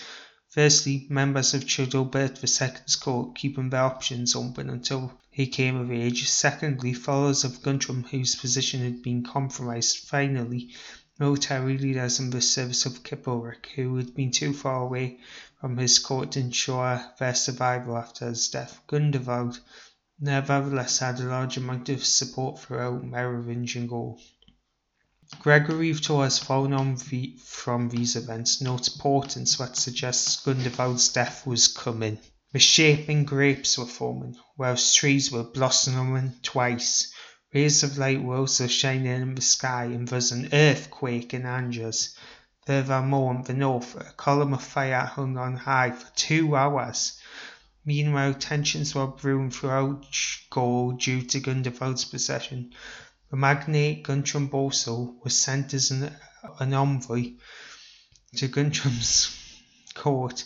Firstly, 0.56 1.06
members 1.10 1.52
of 1.52 1.66
Childebert 1.66 2.42
II's 2.42 2.96
court 2.96 3.34
keeping 3.34 3.68
their 3.68 3.82
options 3.82 4.34
open 4.34 4.70
until 4.70 5.12
he 5.28 5.48
came 5.48 5.76
of 5.76 5.92
age. 5.92 6.26
Secondly, 6.30 6.94
followers 6.94 7.44
of 7.44 7.60
Guntram 7.60 8.04
whose 8.04 8.36
position 8.36 8.80
had 8.80 9.02
been 9.02 9.22
compromised. 9.22 9.98
Finally, 10.08 10.70
military 11.18 11.76
leaders 11.76 12.20
in 12.20 12.30
the 12.30 12.40
service 12.40 12.86
of 12.86 13.04
Chilperic, 13.04 13.66
who 13.74 13.96
had 13.98 14.14
been 14.14 14.30
too 14.30 14.54
far 14.54 14.80
away 14.80 15.20
from 15.60 15.76
his 15.76 15.98
court 15.98 16.32
to 16.32 16.40
ensure 16.40 17.04
their 17.18 17.34
survival 17.34 17.98
after 17.98 18.26
his 18.26 18.48
death. 18.48 18.80
Gundovald 18.86 19.60
nevertheless 20.18 21.00
had 21.00 21.20
a 21.20 21.24
large 21.24 21.58
amount 21.58 21.90
of 21.90 22.02
support 22.02 22.60
throughout 22.60 23.04
Merovingian 23.04 23.88
Gaul. 23.88 24.18
Gregory 25.40 25.92
Tours, 25.92 26.38
following 26.38 26.72
on 26.72 26.96
from 26.96 27.88
these 27.88 28.14
events, 28.14 28.60
notes 28.60 28.88
portents 28.88 29.56
that 29.56 29.76
suggests 29.76 30.36
Gundovald's 30.44 31.08
death 31.08 31.44
was 31.44 31.66
coming. 31.66 32.18
Misshapen 32.54 33.24
grapes 33.24 33.76
were 33.76 33.86
forming, 33.86 34.36
whilst 34.56 34.96
trees 34.96 35.32
were 35.32 35.42
blossoming 35.42 36.34
twice. 36.44 37.12
Rays 37.52 37.82
of 37.82 37.98
light 37.98 38.22
were 38.22 38.36
also 38.36 38.68
shining 38.68 39.06
in 39.06 39.34
the 39.34 39.42
sky, 39.42 39.86
and 39.86 40.06
there 40.06 40.16
was 40.16 40.30
an 40.30 40.50
earthquake 40.52 41.34
in 41.34 41.44
Angers. 41.44 42.16
Furthermore, 42.64 43.34
in 43.34 43.42
the 43.42 43.54
north, 43.54 43.96
a 43.96 44.12
column 44.12 44.54
of 44.54 44.62
fire 44.62 45.06
hung 45.06 45.36
on 45.36 45.56
high 45.56 45.90
for 45.90 46.08
two 46.14 46.54
hours. 46.54 47.20
Meanwhile, 47.84 48.34
tensions 48.34 48.94
were 48.94 49.06
brewing 49.06 49.50
throughout 49.50 50.06
Gaul 50.50 50.92
due 50.92 51.22
to 51.22 51.40
Gundovald's 51.40 52.04
possession. 52.04 52.72
Magnate 53.36 54.02
Guntram 54.02 54.48
Boso 54.48 55.22
was 55.22 55.38
sent 55.38 55.74
as 55.74 55.90
an, 55.90 56.10
an 56.58 56.72
envoy 56.72 57.34
to 58.36 58.48
Guntram's 58.48 59.36
court, 59.94 60.44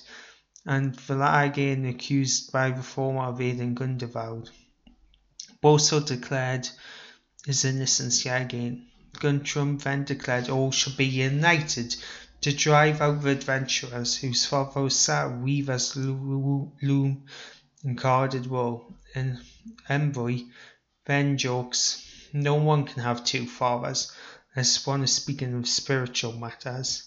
and 0.66 0.96
the 0.96 1.14
latter 1.14 1.52
again 1.52 1.86
accused 1.86 2.50
by 2.50 2.72
the 2.72 2.82
former 2.82 3.22
of 3.22 3.40
aiding 3.40 3.76
Gundovald. 3.76 4.50
Boso 5.62 6.04
declared 6.04 6.68
his 7.46 7.64
innocence 7.64 8.24
yet 8.24 8.42
again. 8.42 8.88
Guntram 9.12 9.78
then 9.78 10.02
declared 10.02 10.50
all 10.50 10.72
should 10.72 10.96
be 10.96 11.06
united 11.06 11.94
to 12.40 12.52
drive 12.52 13.00
out 13.00 13.22
the 13.22 13.30
adventurers 13.30 14.16
whose 14.16 14.46
father 14.46 14.90
sat 14.90 15.38
weaver's 15.38 15.94
loom 15.94 17.24
and 17.84 17.96
carded 17.96 18.48
wool. 18.48 18.96
And 19.14 19.38
envoy 19.88 20.40
then 21.04 21.38
jokes, 21.38 22.09
no 22.32 22.54
one 22.54 22.84
can 22.84 23.02
have 23.02 23.24
two 23.24 23.46
fathers, 23.46 24.12
unless 24.54 24.86
one 24.86 25.02
is 25.02 25.12
speaking 25.12 25.54
of 25.54 25.68
spiritual 25.68 26.32
matters. 26.32 27.04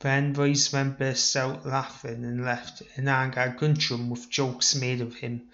The 0.00 0.08
envoys 0.10 0.72
men 0.72 0.96
burst 0.98 1.36
out 1.36 1.66
laughing 1.66 2.24
and 2.24 2.44
left 2.44 2.82
in 2.96 3.08
anger 3.08 3.56
Guntram 3.58 4.08
with 4.08 4.30
jokes 4.30 4.74
made 4.74 5.00
of 5.00 5.16
him 5.16 5.48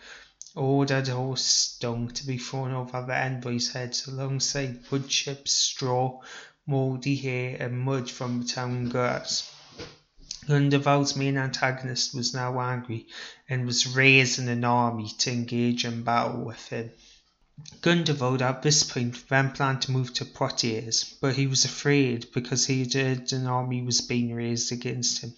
ordered 0.54 1.09
a 1.09 1.14
horse 1.14 1.76
dung 1.80 2.09
to 2.11 2.26
be 2.26 2.38
thrown 2.38 2.73
over 2.73 3.04
the 3.06 3.16
envoys' 3.16 3.73
heads 3.73 4.06
alongside 4.06 4.78
wood 4.90 5.09
chips, 5.09 5.52
straw, 5.52 6.21
mouldy 6.66 7.16
hay, 7.16 7.56
and 7.56 7.80
mud 7.80 8.11
from 8.11 8.40
the 8.40 8.47
town 8.47 8.88
grass. 8.88 9.50
Gundovald's 10.47 11.16
main 11.16 11.38
antagonist 11.38 12.14
was 12.14 12.35
now 12.35 12.61
angry 12.61 13.06
and 13.49 13.66
was 13.66 13.87
raising 13.87 14.49
an 14.49 14.64
army 14.64 15.09
to 15.18 15.33
engage 15.33 15.85
in 15.85 16.02
battle 16.02 16.44
with 16.44 16.68
him. 16.68 16.90
Gundovald 17.82 18.42
at 18.42 18.62
this 18.62 18.82
point 18.82 19.28
then 19.28 19.52
planned 19.52 19.82
to 19.82 19.92
move 19.92 20.12
to 20.14 20.25
Poitiers, 20.25 21.14
but 21.20 21.37
he 21.37 21.46
was 21.46 21.64
afraid 21.64 22.26
because 22.34 22.66
he 22.66 22.80
had 22.80 22.94
heard 22.94 23.32
an 23.32 23.46
army 23.46 23.80
was 23.80 24.00
being 24.00 24.34
raised 24.34 24.73
against 24.73 25.20
him. 25.20 25.34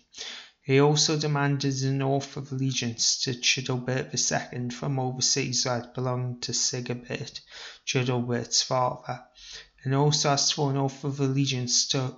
He 0.63 0.81
also 0.81 1.19
demanded 1.19 1.83
an 1.83 2.01
oath 2.01 2.39
of 2.39 2.51
allegiance 2.51 3.21
to 3.25 3.35
Childebert 3.35 4.15
II 4.15 4.71
from 4.71 4.99
overseas 4.99 5.65
that 5.65 5.95
belonged 5.95 6.43
to 6.45 6.53
Sigebert, 6.55 7.41
Childebert's 7.85 8.63
father, 8.63 9.23
and 9.85 9.95
also 9.95 10.31
asked 10.31 10.55
for 10.55 10.71
an 10.71 10.79
oath 10.79 11.05
of 11.05 11.21
allegiance 11.21 11.87
to 11.89 12.17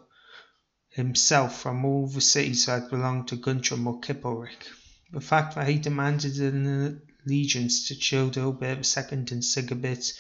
himself 0.90 1.60
from 1.60 1.84
all 1.84 2.06
the 2.06 2.20
cities 2.20 2.66
that 2.66 2.88
belonged 2.88 3.26
to 3.28 3.36
Guntram 3.36 3.84
or 3.88 4.00
Chilperic. 4.00 4.68
The 5.10 5.20
fact 5.20 5.56
that 5.56 5.68
he 5.68 5.78
demanded 5.78 6.36
an 6.36 7.02
allegiance 7.28 7.88
to 7.88 7.94
Childebert 7.94 8.96
II 8.96 9.18
and 9.18 9.44
Sigebert 9.44 10.18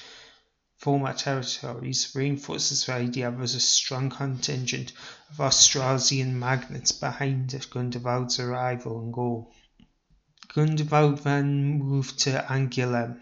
former 0.76 1.14
territories 1.14 2.12
reinforces 2.14 2.84
the 2.84 2.92
idea 2.92 3.30
there 3.30 3.40
was 3.40 3.54
a 3.54 3.60
strong 3.60 4.10
contingent 4.10 4.92
of 5.30 5.40
Austrasian 5.40 6.38
magnates 6.38 6.92
behind 6.92 7.48
Gundovald's 7.70 8.38
arrival 8.38 9.02
in 9.02 9.10
Gaul. 9.10 9.50
Gundovald 10.48 11.22
then 11.22 11.78
moved 11.78 12.18
to 12.20 12.44
Angoulême, 12.46 13.18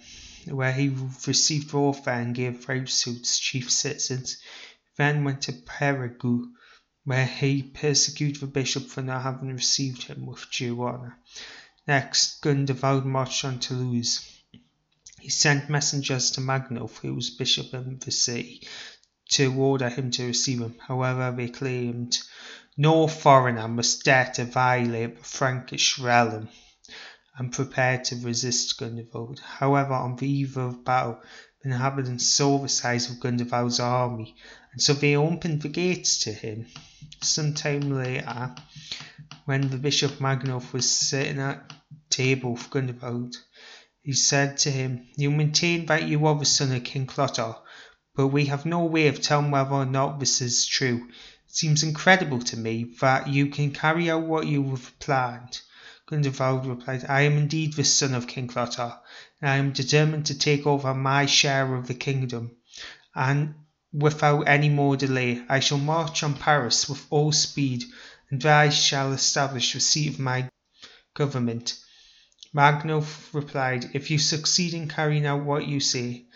where 0.52 0.72
he 0.72 0.88
received 0.88 1.72
warfare 1.72 2.20
and 2.20 2.34
gave 2.34 2.68
rights 2.68 3.04
to 3.04 3.12
its 3.12 3.38
chief 3.38 3.70
citizens. 3.70 4.38
Then 4.96 5.22
went 5.22 5.42
to 5.42 5.52
Périgueux, 5.52 6.44
where 7.04 7.26
he 7.26 7.62
persecuted 7.62 8.40
the 8.40 8.48
bishop 8.48 8.88
for 8.88 9.02
not 9.02 9.22
having 9.22 9.54
received 9.54 10.02
him 10.02 10.26
with 10.26 10.44
due 10.50 10.82
honour. 10.82 11.16
Next, 11.86 12.42
Gundovald 12.42 13.04
marched 13.04 13.44
on 13.44 13.60
Toulouse. 13.60 14.28
He 15.20 15.28
sent 15.28 15.70
messengers 15.70 16.32
to 16.32 16.40
Magnulf, 16.40 16.98
who 16.98 17.14
was 17.14 17.30
bishop 17.30 17.72
of 17.74 18.00
the 18.00 18.10
city, 18.10 18.66
to 19.30 19.54
order 19.54 19.88
him 19.88 20.10
to 20.12 20.26
receive 20.26 20.60
him. 20.60 20.74
However, 20.80 21.32
they 21.36 21.48
claimed 21.48 22.18
no 22.76 23.06
foreigner 23.06 23.68
must 23.68 24.04
dare 24.04 24.32
to 24.34 24.44
violate 24.44 25.16
the 25.16 25.24
Frankish 25.24 25.98
realm 25.98 26.48
and 27.36 27.52
prepared 27.52 28.04
to 28.04 28.16
resist 28.16 28.78
Gundovald. 28.78 29.38
However, 29.38 29.94
on 29.94 30.16
the 30.16 30.28
eve 30.28 30.56
of 30.56 30.84
battle, 30.84 31.20
the 31.62 31.70
inhabitants 31.70 32.26
saw 32.26 32.58
the 32.58 32.68
size 32.68 33.08
of 33.10 33.20
Gundovald's 33.20 33.80
army, 33.80 34.34
and 34.72 34.82
so 34.82 34.92
they 34.92 35.16
opened 35.16 35.62
the 35.62 35.68
gates 35.68 36.18
to 36.24 36.32
him. 36.32 36.66
Some 37.22 37.54
time 37.54 37.90
later, 37.90 38.54
when 39.44 39.68
the 39.68 39.78
Bishop 39.78 40.18
Magnulf 40.20 40.72
was 40.72 40.90
sitting 40.90 41.38
at 41.38 41.72
table 42.10 42.54
with 42.54 42.70
Gundovald, 42.70 43.36
he 44.02 44.12
said 44.12 44.58
to 44.58 44.70
him, 44.70 45.06
You 45.16 45.30
maintain 45.30 45.86
that 45.86 46.08
you 46.08 46.26
are 46.26 46.38
the 46.38 46.44
son 46.44 46.72
of 46.72 46.84
King 46.84 47.06
Clotaire, 47.06 47.56
but 48.14 48.28
we 48.28 48.46
have 48.46 48.66
no 48.66 48.84
way 48.84 49.08
of 49.08 49.20
telling 49.20 49.50
whether 49.50 49.70
or 49.74 49.84
not 49.86 50.18
this 50.18 50.40
is 50.40 50.66
true. 50.66 51.08
It 51.48 51.54
seems 51.54 51.82
incredible 51.82 52.40
to 52.40 52.56
me 52.56 52.94
that 53.00 53.28
you 53.28 53.48
can 53.48 53.70
carry 53.72 54.10
out 54.10 54.22
what 54.22 54.46
you 54.46 54.70
have 54.70 54.98
planned. 54.98 55.60
Gundovald 56.08 56.66
replied, 56.66 57.04
I 57.08 57.22
am 57.22 57.32
indeed 57.34 57.74
the 57.74 57.84
son 57.84 58.14
of 58.14 58.26
King 58.26 58.48
Clotaire, 58.48 58.98
and 59.40 59.50
I 59.50 59.56
am 59.56 59.72
determined 59.72 60.26
to 60.26 60.38
take 60.38 60.66
over 60.66 60.94
my 60.94 61.26
share 61.26 61.74
of 61.74 61.88
the 61.88 61.94
kingdom, 61.94 62.56
and 63.14 63.54
without 63.92 64.42
any 64.48 64.68
more 64.68 64.96
delay 64.96 65.44
I 65.48 65.60
shall 65.60 65.78
march 65.78 66.22
on 66.22 66.34
Paris 66.34 66.88
with 66.88 67.06
all 67.10 67.32
speed, 67.32 67.84
and 68.30 68.40
there 68.42 68.54
I 68.54 68.68
shall 68.68 69.12
establish 69.12 69.72
the 69.72 69.80
seat 69.80 70.14
of 70.14 70.18
my 70.18 70.48
government. 71.14 71.78
Magnulf 72.52 73.32
replied, 73.34 73.90
If 73.94 74.10
you 74.10 74.18
succeed 74.18 74.74
in 74.74 74.88
carrying 74.88 75.26
out 75.26 75.44
what 75.44 75.66
you 75.68 75.78
say, 75.80 76.26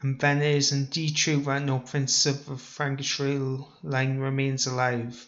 and 0.00 0.20
then 0.20 0.42
it 0.42 0.54
is 0.54 0.72
indeed 0.72 1.16
true 1.16 1.42
that 1.44 1.62
no 1.62 1.78
prince 1.78 2.26
of 2.26 2.46
the 2.46 2.56
Frankish 2.56 3.18
line 3.18 4.18
remains 4.18 4.66
alive. 4.66 5.26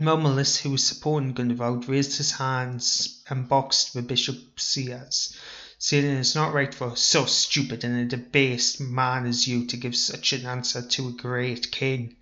Mummolus, 0.00 0.58
who 0.58 0.70
was 0.70 0.86
supporting 0.86 1.32
Gundovald, 1.34 1.88
raised 1.88 2.16
his 2.16 2.32
hands 2.32 3.22
and 3.28 3.48
boxed 3.48 3.94
the 3.94 4.02
bishop's 4.02 4.76
ears, 4.76 5.36
saying 5.84 6.04
it 6.04 6.20
is 6.20 6.36
not 6.36 6.54
right 6.54 6.72
for 6.72 6.96
so 6.96 7.26
stupid 7.26 7.82
and 7.82 7.98
a 7.98 8.16
debased 8.16 8.80
man 8.80 9.26
as 9.26 9.48
you 9.48 9.66
to 9.66 9.76
give 9.76 9.96
such 9.96 10.32
an 10.32 10.46
answer 10.46 10.80
to 10.80 11.08
a 11.08 11.12
great 11.12 11.72
king. 11.72 12.14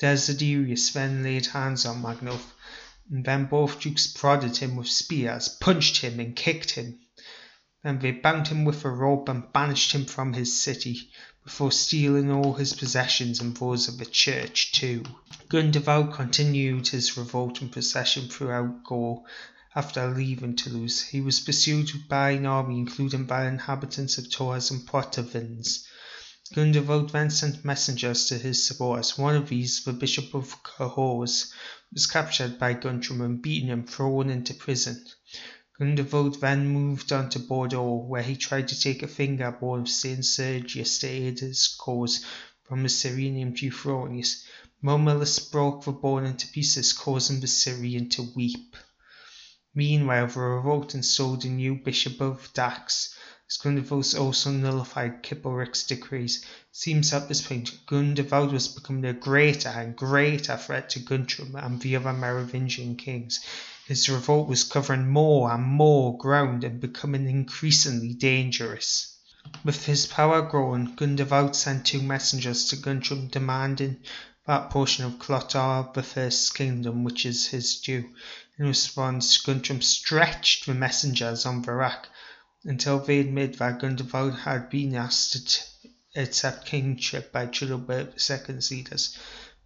Desiderius 0.00 0.94
then 0.94 1.22
laid 1.22 1.44
hands 1.44 1.84
on 1.84 2.00
Magnulf, 2.00 2.54
and 3.10 3.26
then 3.26 3.44
both 3.44 3.78
dukes 3.78 4.06
prodded 4.06 4.56
him 4.56 4.74
with 4.74 4.88
spears, 4.88 5.50
punched 5.50 5.98
him, 5.98 6.18
and 6.18 6.34
kicked 6.34 6.70
him. 6.70 6.98
Then 7.84 7.98
they 7.98 8.12
bound 8.12 8.48
him 8.48 8.64
with 8.64 8.82
a 8.86 8.90
rope 8.90 9.28
and 9.28 9.52
banished 9.52 9.92
him 9.92 10.06
from 10.06 10.32
his 10.32 10.58
city, 10.58 11.10
before 11.44 11.70
stealing 11.70 12.30
all 12.30 12.54
his 12.54 12.72
possessions 12.72 13.38
and 13.38 13.54
those 13.54 13.88
of 13.88 13.98
the 13.98 14.06
church 14.06 14.72
too. 14.72 15.04
Gundovald 15.50 16.14
continued 16.14 16.88
his 16.88 17.18
revolt 17.18 17.60
and 17.60 17.70
procession 17.70 18.30
throughout 18.30 18.82
Gaul 18.84 19.26
after 19.74 20.08
leaving 20.14 20.56
Toulouse. 20.56 21.02
He 21.02 21.20
was 21.20 21.40
pursued 21.40 21.90
by 22.08 22.30
an 22.30 22.46
army 22.46 22.78
including 22.78 23.24
by 23.24 23.46
inhabitants 23.46 24.16
of 24.16 24.30
Tours 24.30 24.70
and 24.70 24.86
Poitevins. 24.86 25.86
Gundovald 26.54 27.12
then 27.12 27.28
sent 27.28 27.66
messengers 27.66 28.24
to 28.24 28.38
his 28.38 28.66
supporters. 28.66 29.18
One 29.18 29.36
of 29.36 29.50
these, 29.50 29.84
the 29.84 29.92
Bishop 29.92 30.32
of 30.32 30.56
Cahors, 30.62 31.52
was 31.92 32.06
captured 32.06 32.58
by 32.58 32.70
and 32.70 33.42
beaten 33.42 33.70
and 33.70 33.86
thrown 33.86 34.30
into 34.30 34.54
prison. 34.54 35.04
Gundovald 35.78 36.40
then 36.40 36.66
moved 36.66 37.12
on 37.12 37.28
to 37.28 37.38
Bordeaux, 37.38 38.06
where 38.08 38.22
he 38.22 38.36
tried 38.36 38.68
to 38.68 38.80
take 38.80 39.02
a 39.02 39.06
fingerboard 39.06 39.82
of 39.82 39.88
St. 39.90 40.24
Sergius 40.24 40.98
to 41.00 41.06
aid 41.06 41.40
his 41.40 41.68
cause 41.68 42.24
from 42.62 42.86
a 42.86 42.88
Syrian 42.88 43.34
named 43.34 43.60
Euphronius. 43.60 44.44
Mummolus 44.82 45.38
broke 45.38 45.84
the 45.84 45.92
bone 45.92 46.24
into 46.24 46.48
pieces, 46.48 46.94
causing 46.94 47.40
the 47.40 47.46
Syrian 47.46 48.08
to 48.08 48.22
weep. 48.34 48.74
Meanwhile, 49.78 50.26
the 50.26 50.40
revolt 50.40 50.96
installed 50.96 51.44
a 51.44 51.48
new 51.48 51.76
bishop 51.76 52.20
of 52.20 52.52
Dax. 52.52 53.14
As 53.48 54.14
also 54.16 54.50
nullified 54.50 55.22
Chilperic's 55.22 55.84
decrees. 55.84 56.38
It 56.42 56.46
seems 56.72 57.12
at 57.12 57.28
this 57.28 57.42
point 57.42 57.86
Gundovald 57.86 58.50
was 58.50 58.66
becoming 58.66 59.04
a 59.04 59.12
greater 59.12 59.68
and 59.68 59.94
greater 59.94 60.56
threat 60.56 60.90
to 60.90 60.98
Guntram 60.98 61.54
and 61.54 61.80
the 61.80 61.94
other 61.94 62.12
Merovingian 62.12 62.96
kings. 62.96 63.38
His 63.86 64.08
revolt 64.08 64.48
was 64.48 64.64
covering 64.64 65.06
more 65.10 65.52
and 65.52 65.62
more 65.62 66.18
ground 66.18 66.64
and 66.64 66.80
becoming 66.80 67.28
increasingly 67.30 68.14
dangerous. 68.14 69.14
With 69.64 69.86
his 69.86 70.06
power 70.06 70.42
growing, 70.42 70.96
Gundovald 70.96 71.54
sent 71.54 71.86
two 71.86 72.02
messengers 72.02 72.64
to 72.70 72.76
Guntram 72.76 73.28
demanding 73.30 73.98
that 74.48 74.70
portion 74.70 75.04
of 75.04 75.18
First's 75.18 76.48
kingdom 76.48 77.04
which 77.04 77.26
is 77.26 77.48
his 77.48 77.80
due. 77.80 78.08
In 78.58 78.64
response, 78.64 79.36
Guntram 79.36 79.82
stretched 79.82 80.64
the 80.64 80.72
messengers 80.72 81.44
on 81.44 81.60
the 81.60 81.72
rack 81.74 82.08
until 82.64 82.98
they 82.98 83.20
admitted 83.20 83.58
that 83.58 83.78
Gundovald 83.78 84.40
had 84.40 84.70
been 84.70 84.94
asked 84.94 85.32
to 85.32 85.90
uh, 86.18 86.22
accept 86.22 86.64
kingship 86.64 87.30
by 87.30 87.44
Childebert 87.44 88.14
II's 88.14 88.70
leaders. 88.70 89.18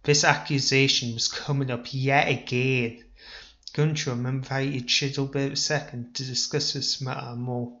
This 0.03 0.25
accusation 0.25 1.13
was 1.13 1.29
coming 1.29 1.71
up 1.71 1.85
yet 1.93 2.27
again. 2.27 3.05
Guntram 3.73 4.27
invited 4.27 4.89
Childebert 4.89 5.57
II 5.71 6.07
to 6.13 6.25
discuss 6.25 6.73
this 6.73 6.99
matter 6.99 7.37
more. 7.37 7.79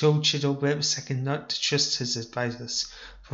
Told 0.00 0.24
Childebert 0.24 1.10
II 1.10 1.16
not 1.16 1.50
to 1.50 1.60
trust 1.60 1.98
his 1.98 2.16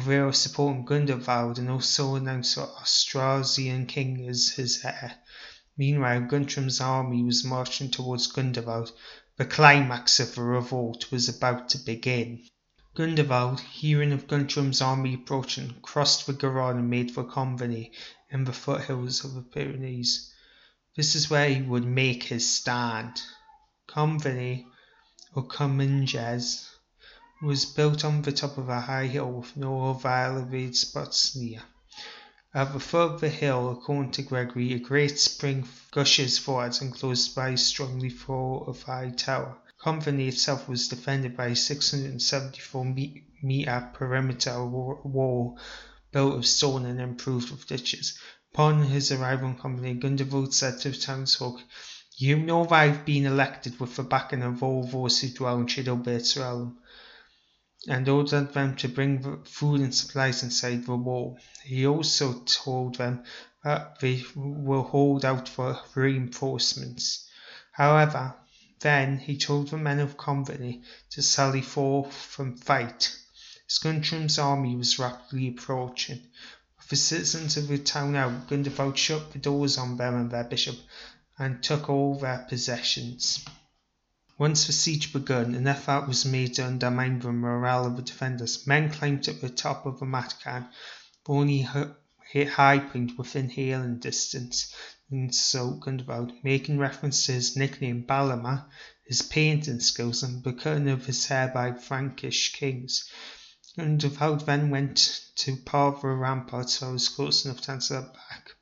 they 0.05 0.19
were 0.19 0.33
supporting 0.33 0.85
Gundovald 0.85 1.59
and 1.59 1.71
also 1.71 2.17
announced 2.17 2.59
Austrasian 2.59 3.87
king 3.87 4.29
as 4.29 4.49
his 4.49 4.85
heir. 4.85 5.15
Meanwhile, 5.77 6.23
Guntram's 6.23 6.81
army 6.81 7.23
was 7.23 7.45
marching 7.45 7.89
towards 7.93 8.27
Gundovald. 8.27 8.91
The 9.37 9.45
climax 9.45 10.19
of 10.19 10.35
the 10.35 10.43
revolt 10.43 11.13
was 11.13 11.29
about 11.29 11.69
to 11.69 11.79
begin. 11.79 12.45
Gundovald, 12.97 13.61
hearing 13.61 14.11
of 14.11 14.27
Guntram's 14.27 14.81
army 14.81 15.15
approaching, 15.15 15.77
crossed 15.83 16.27
the 16.27 16.33
Garonne 16.33 16.79
and 16.79 16.91
made 16.91 17.13
for 17.13 17.23
Convenae 17.23 17.93
in 18.29 18.43
the 18.43 18.53
foothills 18.53 19.25
of 19.25 19.35
the 19.35 19.43
Pyrenees. 19.43 20.33
This 20.97 21.15
is 21.15 21.31
where 21.31 21.49
he 21.49 21.63
would 21.63 21.85
make 21.85 22.25
his 22.25 22.53
stand. 22.53 23.23
Convenae, 23.87 24.67
Comminges, 25.49 26.67
was 27.43 27.67
built 27.67 28.05
on 28.05 28.23
the 28.23 28.33
top 28.33 28.57
of 28.57 28.71
a 28.71 28.81
high 28.81 29.07
hill 29.07 29.31
with 29.33 29.55
no 29.57 29.91
other 29.91 30.09
elevated 30.09 30.77
spots 30.77 31.37
near. 31.37 31.63
At 32.55 32.73
the 32.73 32.81
foot 32.81 33.13
of 33.13 33.21
the 33.21 33.29
hill, 33.29 33.71
according 33.71 34.13
to 34.13 34.23
Gregory, 34.23 34.73
a 34.73 34.79
great 34.79 35.19
spring 35.19 35.69
gushes 35.91 36.39
forward 36.39 36.75
enclosed 36.81 37.35
by 37.35 37.51
a 37.51 37.59
strongly 37.59 38.09
fortified 38.09 39.19
tower. 39.19 39.59
Convenae 39.79 40.29
itself 40.29 40.67
was 40.67 40.89
defended 40.89 41.37
by 41.37 41.49
a 41.49 41.57
674 41.57 42.85
metre 43.43 43.91
perimeter 43.93 44.65
wall 44.65 45.59
built 46.13 46.35
of 46.35 46.47
stone 46.47 46.87
and 46.87 46.99
improved 46.99 47.51
with 47.51 47.67
ditches. 47.67 48.19
Upon 48.55 48.85
his 48.85 49.13
arrival 49.13 49.49
in 49.49 49.57
Convenae, 49.57 50.01
Gundovald 50.01 50.55
said 50.55 50.81
to 50.81 50.91
the 50.93 50.97
townsfolk, 50.97 51.61
You 52.19 52.39
know 52.39 52.65
that 52.65 52.73
I 52.73 52.87
have 52.87 53.05
been 53.05 53.27
elected 53.27 53.79
with 53.79 53.97
the 53.97 54.03
backing 54.03 54.43
of 54.43 54.63
all 54.63 54.85
those 54.85 55.21
who 55.21 55.29
dwell 55.29 55.59
in 55.61 55.67
Childebert's 55.67 56.35
realm, 56.39 56.79
and 57.87 58.09
ordered 58.09 58.55
them 58.55 58.75
to 58.77 58.89
bring 58.89 59.45
food 59.45 59.83
and 59.83 59.95
supplies 59.95 60.43
inside 60.43 60.87
the 60.87 60.97
wall. 60.97 61.39
He 61.63 61.87
also 61.87 62.41
told 62.47 62.95
them 62.97 63.23
that 63.63 64.01
they 64.01 64.25
will 64.35 64.85
hold 64.85 65.27
out 65.27 65.47
for 65.47 65.79
reinforcements. 65.95 67.29
However, 67.73 68.35
then 68.81 69.19
he 69.19 69.37
told 69.37 69.69
the 69.69 69.77
men 69.77 69.99
of 69.99 70.17
Convenae 70.17 70.83
to 71.11 71.21
sally 71.23 71.61
forth 71.61 72.39
and 72.39 72.59
fight. 72.59 73.15
As 73.69 73.77
Guntram's 73.77 74.39
army 74.39 74.75
was 74.75 74.99
rapidly 74.99 75.49
approaching, 75.49 76.23
the 76.89 76.97
citizens 76.97 77.57
of 77.57 77.69
the 77.69 77.79
town 77.79 78.17
out, 78.17 78.49
Gundovald 78.49 78.97
shut 78.97 79.33
the 79.33 79.39
doors 79.39 79.77
on 79.77 79.97
them 79.97 80.15
and 80.15 80.31
their 80.31 80.45
bishop, 80.45 80.79
and 81.39 81.63
took 81.63 81.91
all 81.91 82.19
their 82.19 82.47
possessions. 82.49 83.45
Once 84.39 84.67
the 84.67 84.73
siege 84.73 85.13
begun, 85.13 85.55
an 85.55 85.67
effort 85.67 86.07
was 86.07 86.25
made 86.25 86.55
to 86.55 86.67
undermine 86.67 87.19
the 87.19 87.33
morale 87.33 87.87
of 87.87 87.97
the 87.97 88.03
defenders. 88.03 88.67
Men 88.67 88.91
climbed 88.91 89.29
up 89.29 89.41
the 89.41 89.49
top 89.49 89.87
of 89.87 89.99
the 89.99 90.07
but 90.07 91.33
only 91.33 91.63
high 91.63 92.79
point 92.79 93.17
within 93.17 93.49
hailing 93.49 93.99
distance, 93.99 94.75
and 95.11 95.35
so 95.35 95.73
Gundovald, 95.75 96.33
making 96.43 96.79
reference 96.79 97.25
to 97.27 97.33
his 97.33 97.57
nickname 97.57 98.05
Balama, 98.05 98.67
his 99.07 99.23
painting 99.23 99.81
skills, 99.81 100.23
and 100.23 100.43
the 100.43 100.53
cutting 100.53 100.89
of 100.89 101.07
his 101.07 101.27
hair 101.27 101.49
by 101.49 101.73
Frankish 101.73 102.53
kings, 102.53 103.09
And 103.77 104.01
Gundovald 104.01 104.45
then 104.47 104.71
went 104.71 105.31
to 105.37 105.57
part 105.57 106.03
the 106.03 106.09
ramparts 106.09 106.81
so 106.81 106.89
I 106.89 106.93
was 106.93 107.09
close 107.09 107.45
enough 107.45 107.61
to 107.63 107.73
answer 107.73 108.01
back. 108.01 108.56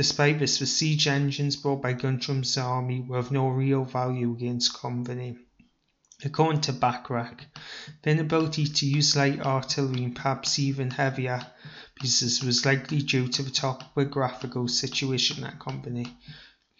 Despite 0.00 0.38
this, 0.38 0.58
the 0.58 0.64
siege 0.64 1.06
engines 1.06 1.56
brought 1.56 1.82
by 1.82 1.92
Guntram's 1.92 2.56
army 2.56 3.02
were 3.02 3.18
of 3.18 3.30
no 3.30 3.48
real 3.48 3.84
value 3.84 4.32
against 4.32 4.72
Convenae. 4.72 5.36
According 6.24 6.62
to 6.62 6.72
Bachrach, 6.72 7.44
the 8.00 8.12
inability 8.12 8.66
to 8.66 8.86
use 8.86 9.14
light 9.14 9.40
artillery 9.40 10.04
and 10.04 10.16
perhaps 10.16 10.58
even 10.58 10.90
heavier 10.90 11.46
pieces 11.96 12.42
was 12.42 12.64
likely 12.64 13.02
due 13.02 13.28
to 13.28 13.42
the 13.42 13.50
topographical 13.50 14.68
situation 14.68 15.44
at 15.44 15.58
Convenae. 15.58 16.10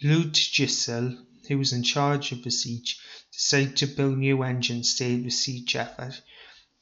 Leudegisel, 0.02 1.22
who 1.46 1.58
was 1.58 1.74
in 1.74 1.82
charge 1.82 2.32
of 2.32 2.42
the 2.42 2.50
siege, 2.50 3.02
decided 3.30 3.76
to 3.76 3.86
build 3.86 4.16
new 4.16 4.42
engines 4.42 4.94
to 4.94 5.04
aid 5.04 5.26
the 5.26 5.30
siege 5.30 5.76
effort. 5.76 6.22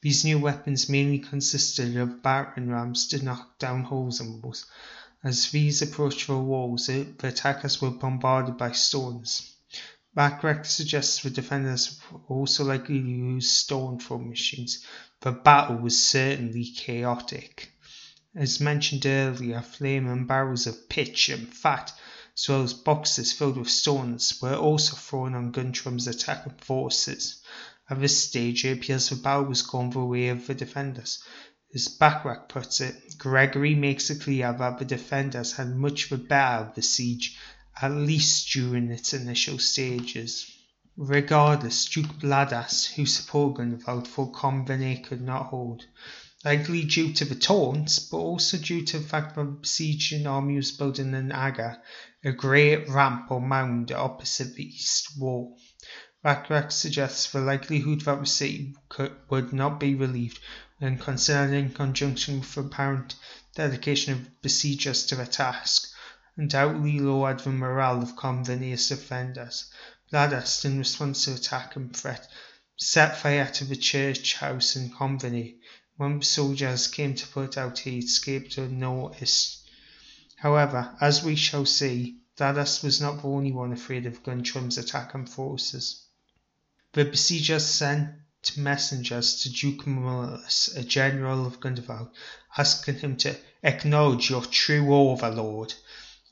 These 0.01 0.23
new 0.23 0.39
weapons 0.39 0.87
mainly 0.87 1.19
consisted 1.19 1.97
of 1.97 2.23
battering 2.23 2.69
rams 2.69 3.09
to 3.09 3.21
knock 3.21 3.59
down 3.59 3.83
holes 3.83 4.21
in 4.21 4.41
walls. 4.41 4.65
As 5.21 5.49
these 5.51 5.81
approached 5.81 6.27
the 6.27 6.37
walls, 6.37 6.87
the 6.87 7.13
attackers 7.23 7.81
were 7.81 7.91
bombarded 7.91 8.57
by 8.57 8.71
stones. 8.71 9.53
Bachrach 10.15 10.65
suggests 10.65 11.21
the 11.21 11.29
defenders 11.29 11.99
were 12.09 12.21
also 12.29 12.63
likely 12.63 13.01
to 13.01 13.07
use 13.07 13.51
stone 13.51 13.99
throwing 13.99 14.29
machines. 14.29 14.85
The 15.19 15.33
battle 15.33 15.75
was 15.75 16.01
certainly 16.01 16.65
chaotic. 16.65 17.73
As 18.33 18.61
mentioned 18.61 19.05
earlier, 19.05 19.61
flaming 19.61 20.25
barrels 20.25 20.67
of 20.67 20.87
pitch 20.87 21.27
and 21.27 21.53
fat, 21.53 21.91
as 22.33 22.47
well 22.47 22.63
as 22.63 22.73
boxes 22.73 23.33
filled 23.33 23.57
with 23.57 23.69
stones, 23.69 24.41
were 24.41 24.55
also 24.55 24.95
thrown 24.95 25.35
on 25.35 25.51
Guntram's 25.51 26.07
attacking 26.07 26.55
forces. 26.59 27.41
At 27.89 27.99
this 27.99 28.23
stage, 28.23 28.63
it 28.63 28.77
appears 28.77 29.09
the 29.09 29.15
battle 29.15 29.45
was 29.45 29.63
going 29.63 29.89
the 29.89 29.99
way 29.99 30.29
of 30.29 30.47
the 30.47 30.55
defenders. 30.55 31.21
As 31.71 31.87
Bachrach 31.87 32.49
puts 32.49 32.81
it, 32.81 33.15
Gregory 33.19 33.75
makes 33.75 34.09
it 34.09 34.21
clear 34.21 34.51
that 34.51 34.79
the 34.79 34.85
defenders 34.85 35.51
had 35.51 35.75
much 35.75 36.09
the 36.09 36.17
better 36.17 36.65
of 36.65 36.73
the 36.73 36.81
siege, 36.81 37.37
at 37.79 37.91
least 37.91 38.51
during 38.51 38.89
its 38.89 39.13
initial 39.13 39.59
stages. 39.59 40.49
Regardless, 40.97 41.85
Duke 41.85 42.07
Vladas, 42.19 42.87
who 42.95 43.05
supported 43.05 43.57
Gundovald, 43.61 44.07
thought 44.07 44.33
Convenae 44.33 45.03
could 45.03 45.21
not 45.21 45.45
hold, 45.49 45.85
likely 46.43 46.85
due 46.85 47.13
to 47.13 47.23
the 47.23 47.35
taunts, 47.35 47.99
but 47.99 48.17
also 48.17 48.57
due 48.57 48.83
to 48.85 48.97
the 48.97 49.07
fact 49.07 49.35
that 49.35 49.43
the 49.45 49.51
besieging 49.51 50.25
army 50.25 50.55
was 50.55 50.71
building 50.71 51.13
an 51.13 51.31
agger, 51.31 51.79
a 52.23 52.31
great 52.31 52.89
ramp 52.89 53.29
or 53.29 53.39
mound 53.41 53.91
opposite 53.91 54.55
the 54.55 54.65
east 54.65 55.19
wall. 55.19 55.55
Bachrach 56.23 56.71
suggests 56.71 57.31
the 57.31 57.41
likelihood 57.41 58.01
that 58.01 58.19
the 58.19 58.25
city 58.25 58.75
could, 58.89 59.15
would 59.29 59.53
not 59.53 59.79
be 59.79 59.93
relieved 59.93 60.39
considered 60.79 61.53
in 61.53 61.73
conjunction 61.73 62.39
with 62.39 62.57
apparent 62.57 63.15
dedication 63.53 64.13
of 64.13 64.41
besiegers 64.41 65.05
to 65.05 65.15
the 65.15 65.25
task, 65.25 65.91
undoubtedly 66.37 66.99
lowered 66.99 67.39
the 67.41 67.49
morale 67.49 68.01
of 68.01 68.15
Convenae's 68.15 68.87
defenders. 68.87 69.71
Vladas, 70.09 70.63
in 70.63 70.77
response 70.77 71.25
to 71.25 71.33
attack 71.33 71.75
and 71.75 71.93
threat, 71.95 72.27
set 72.77 73.17
fire 73.17 73.51
to 73.51 73.65
the 73.65 73.75
church 73.75 74.35
house 74.35 74.77
in 74.77 74.89
Convenae. 74.89 75.55
When 75.97 76.21
soldiers 76.21 76.87
came 76.87 77.13
to 77.15 77.27
put 77.27 77.57
out, 77.57 77.79
he 77.79 77.99
escaped 77.99 78.57
unnoticed. 78.57 79.69
However, 80.37 80.95
as 81.01 81.21
we 81.23 81.35
shall 81.35 81.65
see, 81.65 82.19
Vladas 82.37 82.81
was 82.81 83.01
not 83.01 83.21
the 83.21 83.27
only 83.27 83.51
one 83.51 83.73
afraid 83.73 84.05
of 84.05 84.23
Guntram's 84.23 84.77
attacking 84.77 85.25
forces. 85.25 86.05
The 86.93 87.03
besiegers 87.03 87.65
sent 87.65 88.11
messengers 88.55 89.41
to 89.41 89.51
Duke 89.51 89.85
Mummolus, 89.85 90.75
a 90.75 90.83
general 90.83 91.45
of 91.45 91.59
Gundovald, 91.59 92.09
asking 92.57 92.95
him 92.99 93.17
to 93.17 93.35
acknowledge 93.63 94.29
your 94.29 94.45
true 94.45 94.93
overlord. 94.93 95.73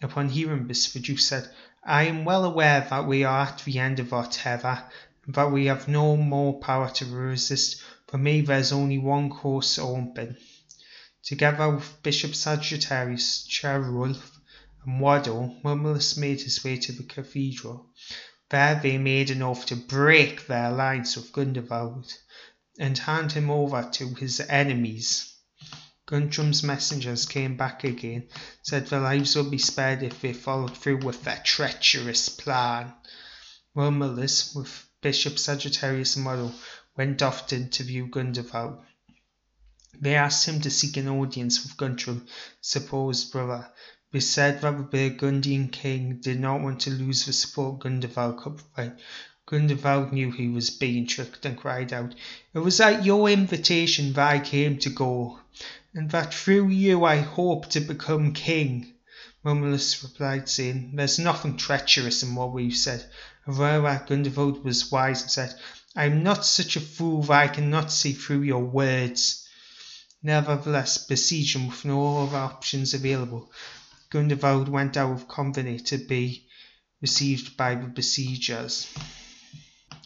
Upon 0.02 0.30
hearing 0.30 0.68
this, 0.68 0.92
the 0.94 1.00
Duke 1.00 1.20
said, 1.20 1.50
I 1.84 2.04
am 2.04 2.26
well 2.26 2.46
aware 2.46 2.88
that 2.90 3.08
we 3.08 3.24
are 3.24 3.48
at 3.48 3.60
the 3.66 3.80
end 3.80 4.00
of 4.00 4.14
our 4.14 4.28
tether, 4.28 4.84
and 5.26 5.36
that 5.36 5.52
we 5.52 5.66
have 5.66 5.88
no 5.88 6.16
more 6.16 6.60
power 6.60 6.90
to 6.92 7.06
resist. 7.06 7.82
For 8.08 8.18
me, 8.18 8.42
there 8.42 8.60
is 8.60 8.72
only 8.72 8.98
one 8.98 9.30
course 9.30 9.78
open. 9.78 10.38
Together 11.24 11.70
with 11.72 12.04
Bishop 12.04 12.36
Sagittarius, 12.36 13.46
Cerulf, 13.50 14.40
and 14.86 15.02
Waddle, 15.02 15.60
Mummolus 15.64 16.16
made 16.16 16.40
his 16.40 16.64
way 16.64 16.78
to 16.78 16.94
the 16.94 17.04
cathedral. 17.04 17.90
There 18.50 18.80
they 18.80 18.98
made 18.98 19.30
an 19.30 19.42
oath 19.42 19.66
to 19.66 19.76
break 19.76 20.48
their 20.48 20.72
alliance 20.72 21.18
with 21.18 21.34
Gundovald 21.34 22.14
and 22.80 22.98
hand 22.98 23.34
him 23.34 23.50
over 23.50 23.90
to 23.94 24.14
his 24.16 24.40
enemies. 24.40 25.34
Guntram's 26.06 26.64
messengers 26.64 27.26
came 27.26 27.58
back 27.58 27.84
again, 27.84 28.30
said 28.62 28.88
their 28.88 29.02
lives 29.02 29.36
would 29.36 29.52
be 29.52 29.58
spared 29.58 30.02
if 30.02 30.22
they 30.22 30.32
followed 30.32 30.78
through 30.78 31.00
with 31.04 31.24
their 31.24 31.42
treacherous 31.44 32.30
plan. 32.30 32.94
Mummolus, 33.76 34.56
with 34.56 34.88
Bishop 35.02 35.38
Sagittarius 35.38 36.16
Waddle, 36.16 36.56
went 36.96 37.22
off 37.22 37.48
to 37.48 37.58
interview 37.58 38.08
Gundovald. 38.08 38.82
They 40.00 40.16
asked 40.16 40.48
him 40.48 40.62
to 40.62 40.70
seek 40.70 40.96
an 40.96 41.10
audience 41.10 41.64
with 41.64 41.76
Guntram, 41.76 42.26
supposed 42.62 43.32
brother. 43.34 43.70
They 44.14 44.22
said 44.22 44.62
that 44.62 44.78
the 44.78 44.84
Burgundian 44.84 45.68
king 45.68 46.20
did 46.22 46.40
not 46.40 46.62
want 46.62 46.80
to 46.82 46.90
lose 46.92 47.26
the 47.26 47.34
support 47.34 47.80
Gundovald 47.80 48.38
could 48.38 48.58
provide. 48.58 48.98
Gundovald 49.46 50.14
knew 50.14 50.32
he 50.32 50.48
was 50.48 50.70
being 50.70 51.08
tricked 51.08 51.46
and 51.46 51.58
cried 51.58 51.92
out, 51.92 52.16
It 52.54 52.60
was 52.60 52.80
at 52.80 53.04
your 53.04 53.30
invitation 53.30 54.14
that 54.14 54.32
I 54.32 54.40
came 54.40 54.78
to 54.80 54.90
Gaul 54.90 55.42
and 55.94 56.10
that 56.12 56.34
through 56.34 56.70
you 56.70 57.04
I 57.04 57.18
hope 57.18 57.70
to 57.72 57.80
become 57.80 58.32
king. 58.32 58.94
Mummolus 59.44 60.04
replied, 60.04 60.48
saying, 60.48 60.92
There's 60.94 61.20
nothing 61.20 61.58
treacherous 61.58 62.24
in 62.24 62.36
what 62.36 62.54
we've 62.54 62.76
said. 62.76 63.06
However, 63.46 64.06
Gundovald 64.08 64.64
was 64.64 64.92
wise 64.92 65.22
and 65.24 65.32
said, 65.32 65.56
I 65.96 66.06
am 66.06 66.24
not 66.24 66.46
such 66.46 66.76
a 66.76 66.80
fool 66.80 67.24
that 67.24 67.32
I 67.32 67.48
cannot 67.48 67.92
see 67.92 68.14
through 68.14 68.44
your 68.44 68.64
words. 68.64 69.48
Nevertheless, 70.24 70.98
besieging 70.98 71.68
with 71.68 71.86
no 71.86 72.24
other 72.24 72.38
options 72.38 72.94
available, 72.94 73.52
Gundovald 74.10 74.70
went 74.70 74.96
out 74.96 75.12
of 75.12 75.28
Convenae 75.28 75.80
to 75.86 75.98
be 75.98 76.48
received 77.02 77.58
by 77.58 77.76
the 77.76 77.88
besiegers. 77.88 78.88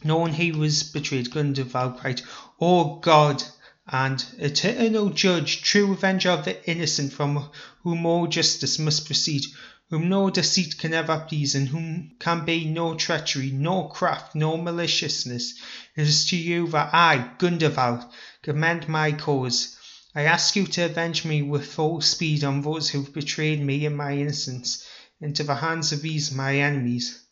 Knowing 0.04 0.34
he 0.34 0.52
was 0.52 0.84
betrayed, 0.84 1.30
Gundovald 1.30 2.00
cried, 2.00 2.22
O 2.60 2.96
God! 3.00 3.44
and 3.88 4.26
eternal 4.38 5.10
judge, 5.10 5.62
true 5.62 5.92
avenger 5.94 6.30
of 6.30 6.46
the 6.46 6.70
innocent, 6.70 7.12
from 7.12 7.50
whom 7.84 8.06
all 8.06 8.26
justice 8.26 8.80
must 8.80 9.06
proceed, 9.06 9.46
whom 9.90 10.08
no 10.08 10.30
deceit 10.30 10.78
can 10.78 10.94
ever 10.94 11.26
please, 11.28 11.54
in 11.54 11.68
whom 11.68 12.12
can 12.20 12.46
be 12.46 12.66
no 12.66 12.96
treachery, 12.96 13.52
no 13.52 13.84
craft, 13.84 14.34
no 14.34 14.56
maliciousness. 14.56 15.60
It 15.96 16.08
is 16.08 16.26
to 16.30 16.38
you 16.38 16.68
that 16.70 16.94
I, 16.94 17.32
Gundovald, 17.38 18.10
commend 18.42 18.88
my 18.88 19.12
cause. 19.12 19.78
I 20.13 20.24
ask 20.24 20.58
you 20.58 20.67
to 20.67 20.86
avenge 20.86 21.24
me 21.24 21.41
with 21.41 21.80
all 21.80 22.02
speed 22.02 22.43
on 22.43 22.62
those 22.62 22.89
who 22.89 23.02
have 23.02 23.13
betrayed 23.13 23.62
me 23.62 23.86
and 23.86 23.95
my 23.95 24.12
innocence 24.12 24.86
into 25.21 25.43
the 25.43 25.56
hands 25.56 25.93
of 25.93 26.02
these 26.02 26.34
my 26.34 26.58
enemies. 26.58 27.24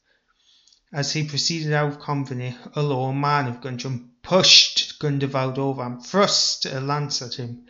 As 0.93 1.11
he 1.11 1.27
proceeded 1.27 1.73
out 1.73 1.91
of 1.91 1.99
Ullo, 1.99 3.09
a 3.09 3.13
man 3.13 3.47
of 3.47 3.59
Guntram, 3.59 4.11
pushed 4.21 4.97
Gundovald 4.97 5.57
over 5.57 5.83
and 5.83 6.05
thrust 6.05 6.65
a 6.65 6.79
lance 6.79 7.21
at 7.21 7.33
him. 7.33 7.65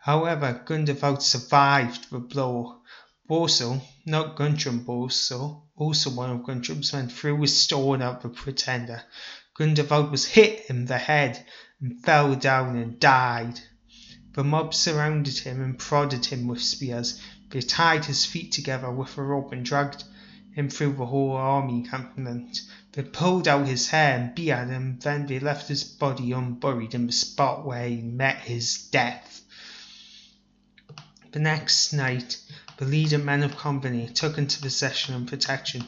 However, 0.00 0.62
Gundovald 0.64 1.22
survived 1.22 2.10
the 2.10 2.20
blow. 2.20 2.82
Boso, 3.28 3.82
not 4.06 4.36
Guntram 4.36 4.84
Boso, 4.84 5.64
also 5.74 6.10
one 6.10 6.30
of 6.30 6.44
Guntram's 6.44 6.92
men, 6.92 7.08
threw 7.08 7.42
a 7.42 7.48
stone 7.48 8.00
at 8.00 8.20
the 8.20 8.28
pretender. 8.28 9.02
Gundovald 9.58 10.12
was 10.12 10.24
hit 10.24 10.66
in 10.70 10.84
the 10.84 10.98
head 10.98 11.44
and 11.80 12.00
fell 12.04 12.36
down 12.36 12.76
and 12.76 13.00
died. 13.00 13.60
The 14.34 14.44
mob 14.44 14.72
surrounded 14.72 15.38
him 15.38 15.60
and 15.60 15.78
prodded 15.78 16.24
him 16.26 16.46
with 16.46 16.62
spears. 16.62 17.20
They 17.50 17.60
tied 17.60 18.06
his 18.06 18.24
feet 18.24 18.52
together 18.52 18.90
with 18.90 19.18
a 19.18 19.22
rope 19.22 19.52
and 19.52 19.62
dragged 19.62 20.04
him 20.54 20.70
through 20.70 20.94
the 20.94 21.06
whole 21.06 21.32
army 21.32 21.80
encampment. 21.80 22.62
They 22.92 23.02
pulled 23.02 23.46
out 23.46 23.66
his 23.66 23.88
hair 23.88 24.18
and 24.18 24.34
beard, 24.34 24.68
and 24.70 25.00
then 25.02 25.26
they 25.26 25.38
left 25.38 25.68
his 25.68 25.84
body 25.84 26.32
unburied 26.32 26.94
in 26.94 27.06
the 27.06 27.12
spot 27.12 27.66
where 27.66 27.86
he 27.88 27.96
met 27.96 28.38
his 28.38 28.78
death. 28.90 29.42
The 31.32 31.38
next 31.40 31.92
night, 31.92 32.38
the 32.78 32.86
leader 32.86 33.18
men 33.18 33.42
of 33.42 33.56
Company 33.56 34.08
took 34.08 34.38
into 34.38 34.60
possession 34.60 35.14
and 35.14 35.28
protection 35.28 35.84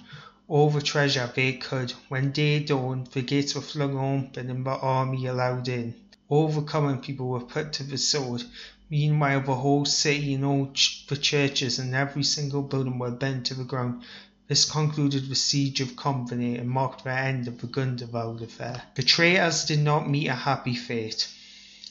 all 0.49 0.69
the 0.69 0.83
treasure 0.83 1.31
they 1.35 1.55
could. 1.55 1.93
When 2.09 2.31
day 2.31 2.63
dawned, 2.63 3.07
the 3.09 3.23
gates 3.23 3.55
were 3.55 3.63
flung 3.63 3.97
open 3.97 4.51
and 4.51 4.67
the 4.67 4.71
army 4.71 5.27
allowed 5.27 5.69
in. 5.69 5.95
All 6.29 6.49
the 6.49 6.63
common 6.63 7.01
people 7.01 7.29
were 7.29 7.41
put 7.41 7.75
to 7.75 7.83
the 7.83 7.99
sword. 7.99 8.45
Meanwhile, 8.89 9.43
the 9.43 9.57
whole 9.57 9.85
city 9.85 10.35
and 10.35 10.45
all 10.45 10.73
the 11.09 11.17
churches 11.17 11.79
and 11.79 11.95
every 11.95 12.25
single 12.25 12.63
building 12.63 12.99
were 12.99 13.11
burned 13.11 13.47
to 13.47 13.55
the 13.55 13.65
ground. 13.65 14.03
This 14.47 14.65
concluded 14.65 15.29
the 15.29 15.35
siege 15.35 15.81
of 15.81 15.97
Convenae 15.97 16.59
and 16.59 16.69
marked 16.69 17.05
the 17.05 17.11
end 17.11 17.49
of 17.49 17.61
the 17.61 17.67
Gundovald 17.67 18.43
affair. 18.43 18.83
The 18.95 19.03
traitors 19.03 19.65
did 19.65 19.81
not 19.81 20.09
meet 20.09 20.29
a 20.29 20.35
happy 20.35 20.75
fate. 20.75 21.29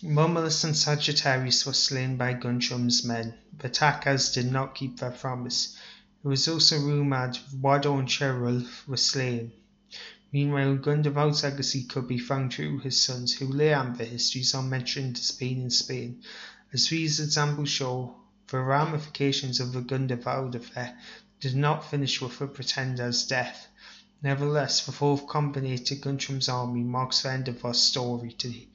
Mummolus 0.01 0.63
and 0.63 0.75
Sagittarius 0.75 1.65
were 1.65 1.73
slain 1.73 2.17
by 2.17 2.33
Guntram's 2.33 3.03
men. 3.03 3.35
The 3.57 3.67
attackers 3.67 4.31
did 4.31 4.51
not 4.51 4.75
keep 4.75 4.99
their 4.99 5.11
promise. 5.11 5.77
It 6.23 6.27
was 6.27 6.47
also 6.47 6.79
rumoured 6.79 7.37
Waddle 7.61 7.99
and 7.99 8.09
Cerulf 8.09 8.87
were 8.87 8.97
slain. 8.97 9.51
Meanwhile, 10.33 10.77
Gundovald's 10.77 11.43
legacy 11.43 11.83
could 11.83 12.07
be 12.07 12.17
found 12.17 12.51
through 12.51 12.79
his 12.79 12.99
sons, 12.99 13.33
who 13.33 13.45
later 13.45 13.93
the 13.95 14.03
histories 14.05 14.55
are 14.55 14.63
mentioned 14.63 15.19
as 15.19 15.29
being 15.29 15.61
in 15.61 15.69
Spain. 15.69 16.23
As 16.73 16.89
these 16.89 17.19
examples 17.19 17.69
show, 17.69 18.15
the 18.47 18.59
ramifications 18.59 19.59
of 19.59 19.73
the 19.73 19.81
Gundovald 19.81 20.55
affair 20.55 20.97
did 21.39 21.55
not 21.55 21.87
finish 21.87 22.19
with 22.19 22.39
the 22.39 22.47
pretender's 22.47 23.27
death. 23.27 23.67
Nevertheless, 24.23 24.83
the 24.83 24.91
fourth 24.91 25.27
company 25.27 25.77
to 25.77 25.95
Guntram's 25.95 26.49
army 26.49 26.81
marks 26.81 27.21
the 27.21 27.31
end 27.31 27.47
of 27.47 27.63
our 27.63 27.75
story 27.75 28.31
today. 28.31 28.69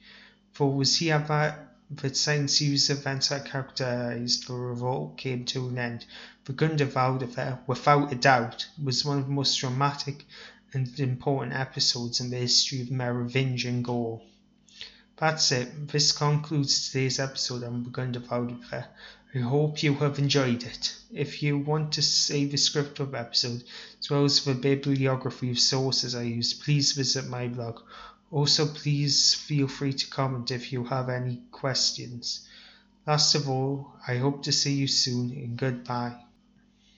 For 0.53 0.73
was 0.73 0.95
he 0.95 1.11
ever 1.11 1.67
the 1.91 2.15
same 2.15 2.47
series 2.47 2.89
of 2.89 2.99
events 2.99 3.29
that 3.29 3.45
characterized 3.45 4.47
the 4.47 4.53
revolt 4.53 5.17
came 5.17 5.43
to 5.43 5.67
an 5.67 5.77
end. 5.77 6.05
The 6.45 6.53
Gundovald 6.53 7.21
affair, 7.23 7.59
without 7.67 8.13
a 8.13 8.15
doubt, 8.15 8.67
was 8.81 9.03
one 9.03 9.17
of 9.17 9.25
the 9.25 9.31
most 9.31 9.59
dramatic 9.59 10.25
and 10.73 10.99
important 10.99 11.53
episodes 11.53 12.19
in 12.19 12.29
the 12.29 12.37
history 12.37 12.81
of 12.81 12.91
Merovingian 12.91 13.81
Gaul. 13.81 14.23
That's 15.17 15.51
it. 15.51 15.87
This 15.89 16.11
concludes 16.11 16.87
today's 16.87 17.19
episode 17.19 17.63
on 17.63 17.85
Gundovald 17.85 18.61
affair. 18.61 18.87
I 19.35 19.39
hope 19.39 19.83
you 19.83 19.93
have 19.95 20.17
enjoyed 20.17 20.63
it. 20.63 20.95
If 21.11 21.43
you 21.43 21.57
want 21.57 21.91
to 21.93 22.01
save 22.01 22.51
the 22.51 22.57
script 22.57 22.99
of 22.99 23.13
episode 23.13 23.63
as 23.99 24.09
well 24.09 24.25
as 24.25 24.43
the 24.43 24.53
bibliography 24.53 25.51
of 25.51 25.59
sources 25.59 26.15
I 26.15 26.23
used, 26.23 26.63
please 26.63 26.93
visit 26.93 27.27
my 27.27 27.47
blog 27.47 27.81
Also, 28.31 28.67
please 28.67 29.33
feel 29.33 29.67
free 29.67 29.93
to 29.93 30.07
comment 30.07 30.51
if 30.51 30.71
you 30.71 30.83
have 30.83 31.09
any 31.09 31.41
questions. 31.51 32.47
Last 33.07 33.33
of 33.33 33.49
all, 33.49 33.93
I 34.07 34.17
hope 34.17 34.43
to 34.43 34.51
see 34.51 34.73
you 34.73 34.87
soon 34.87 35.31
and 35.31 35.57
goodbye. 35.57 36.28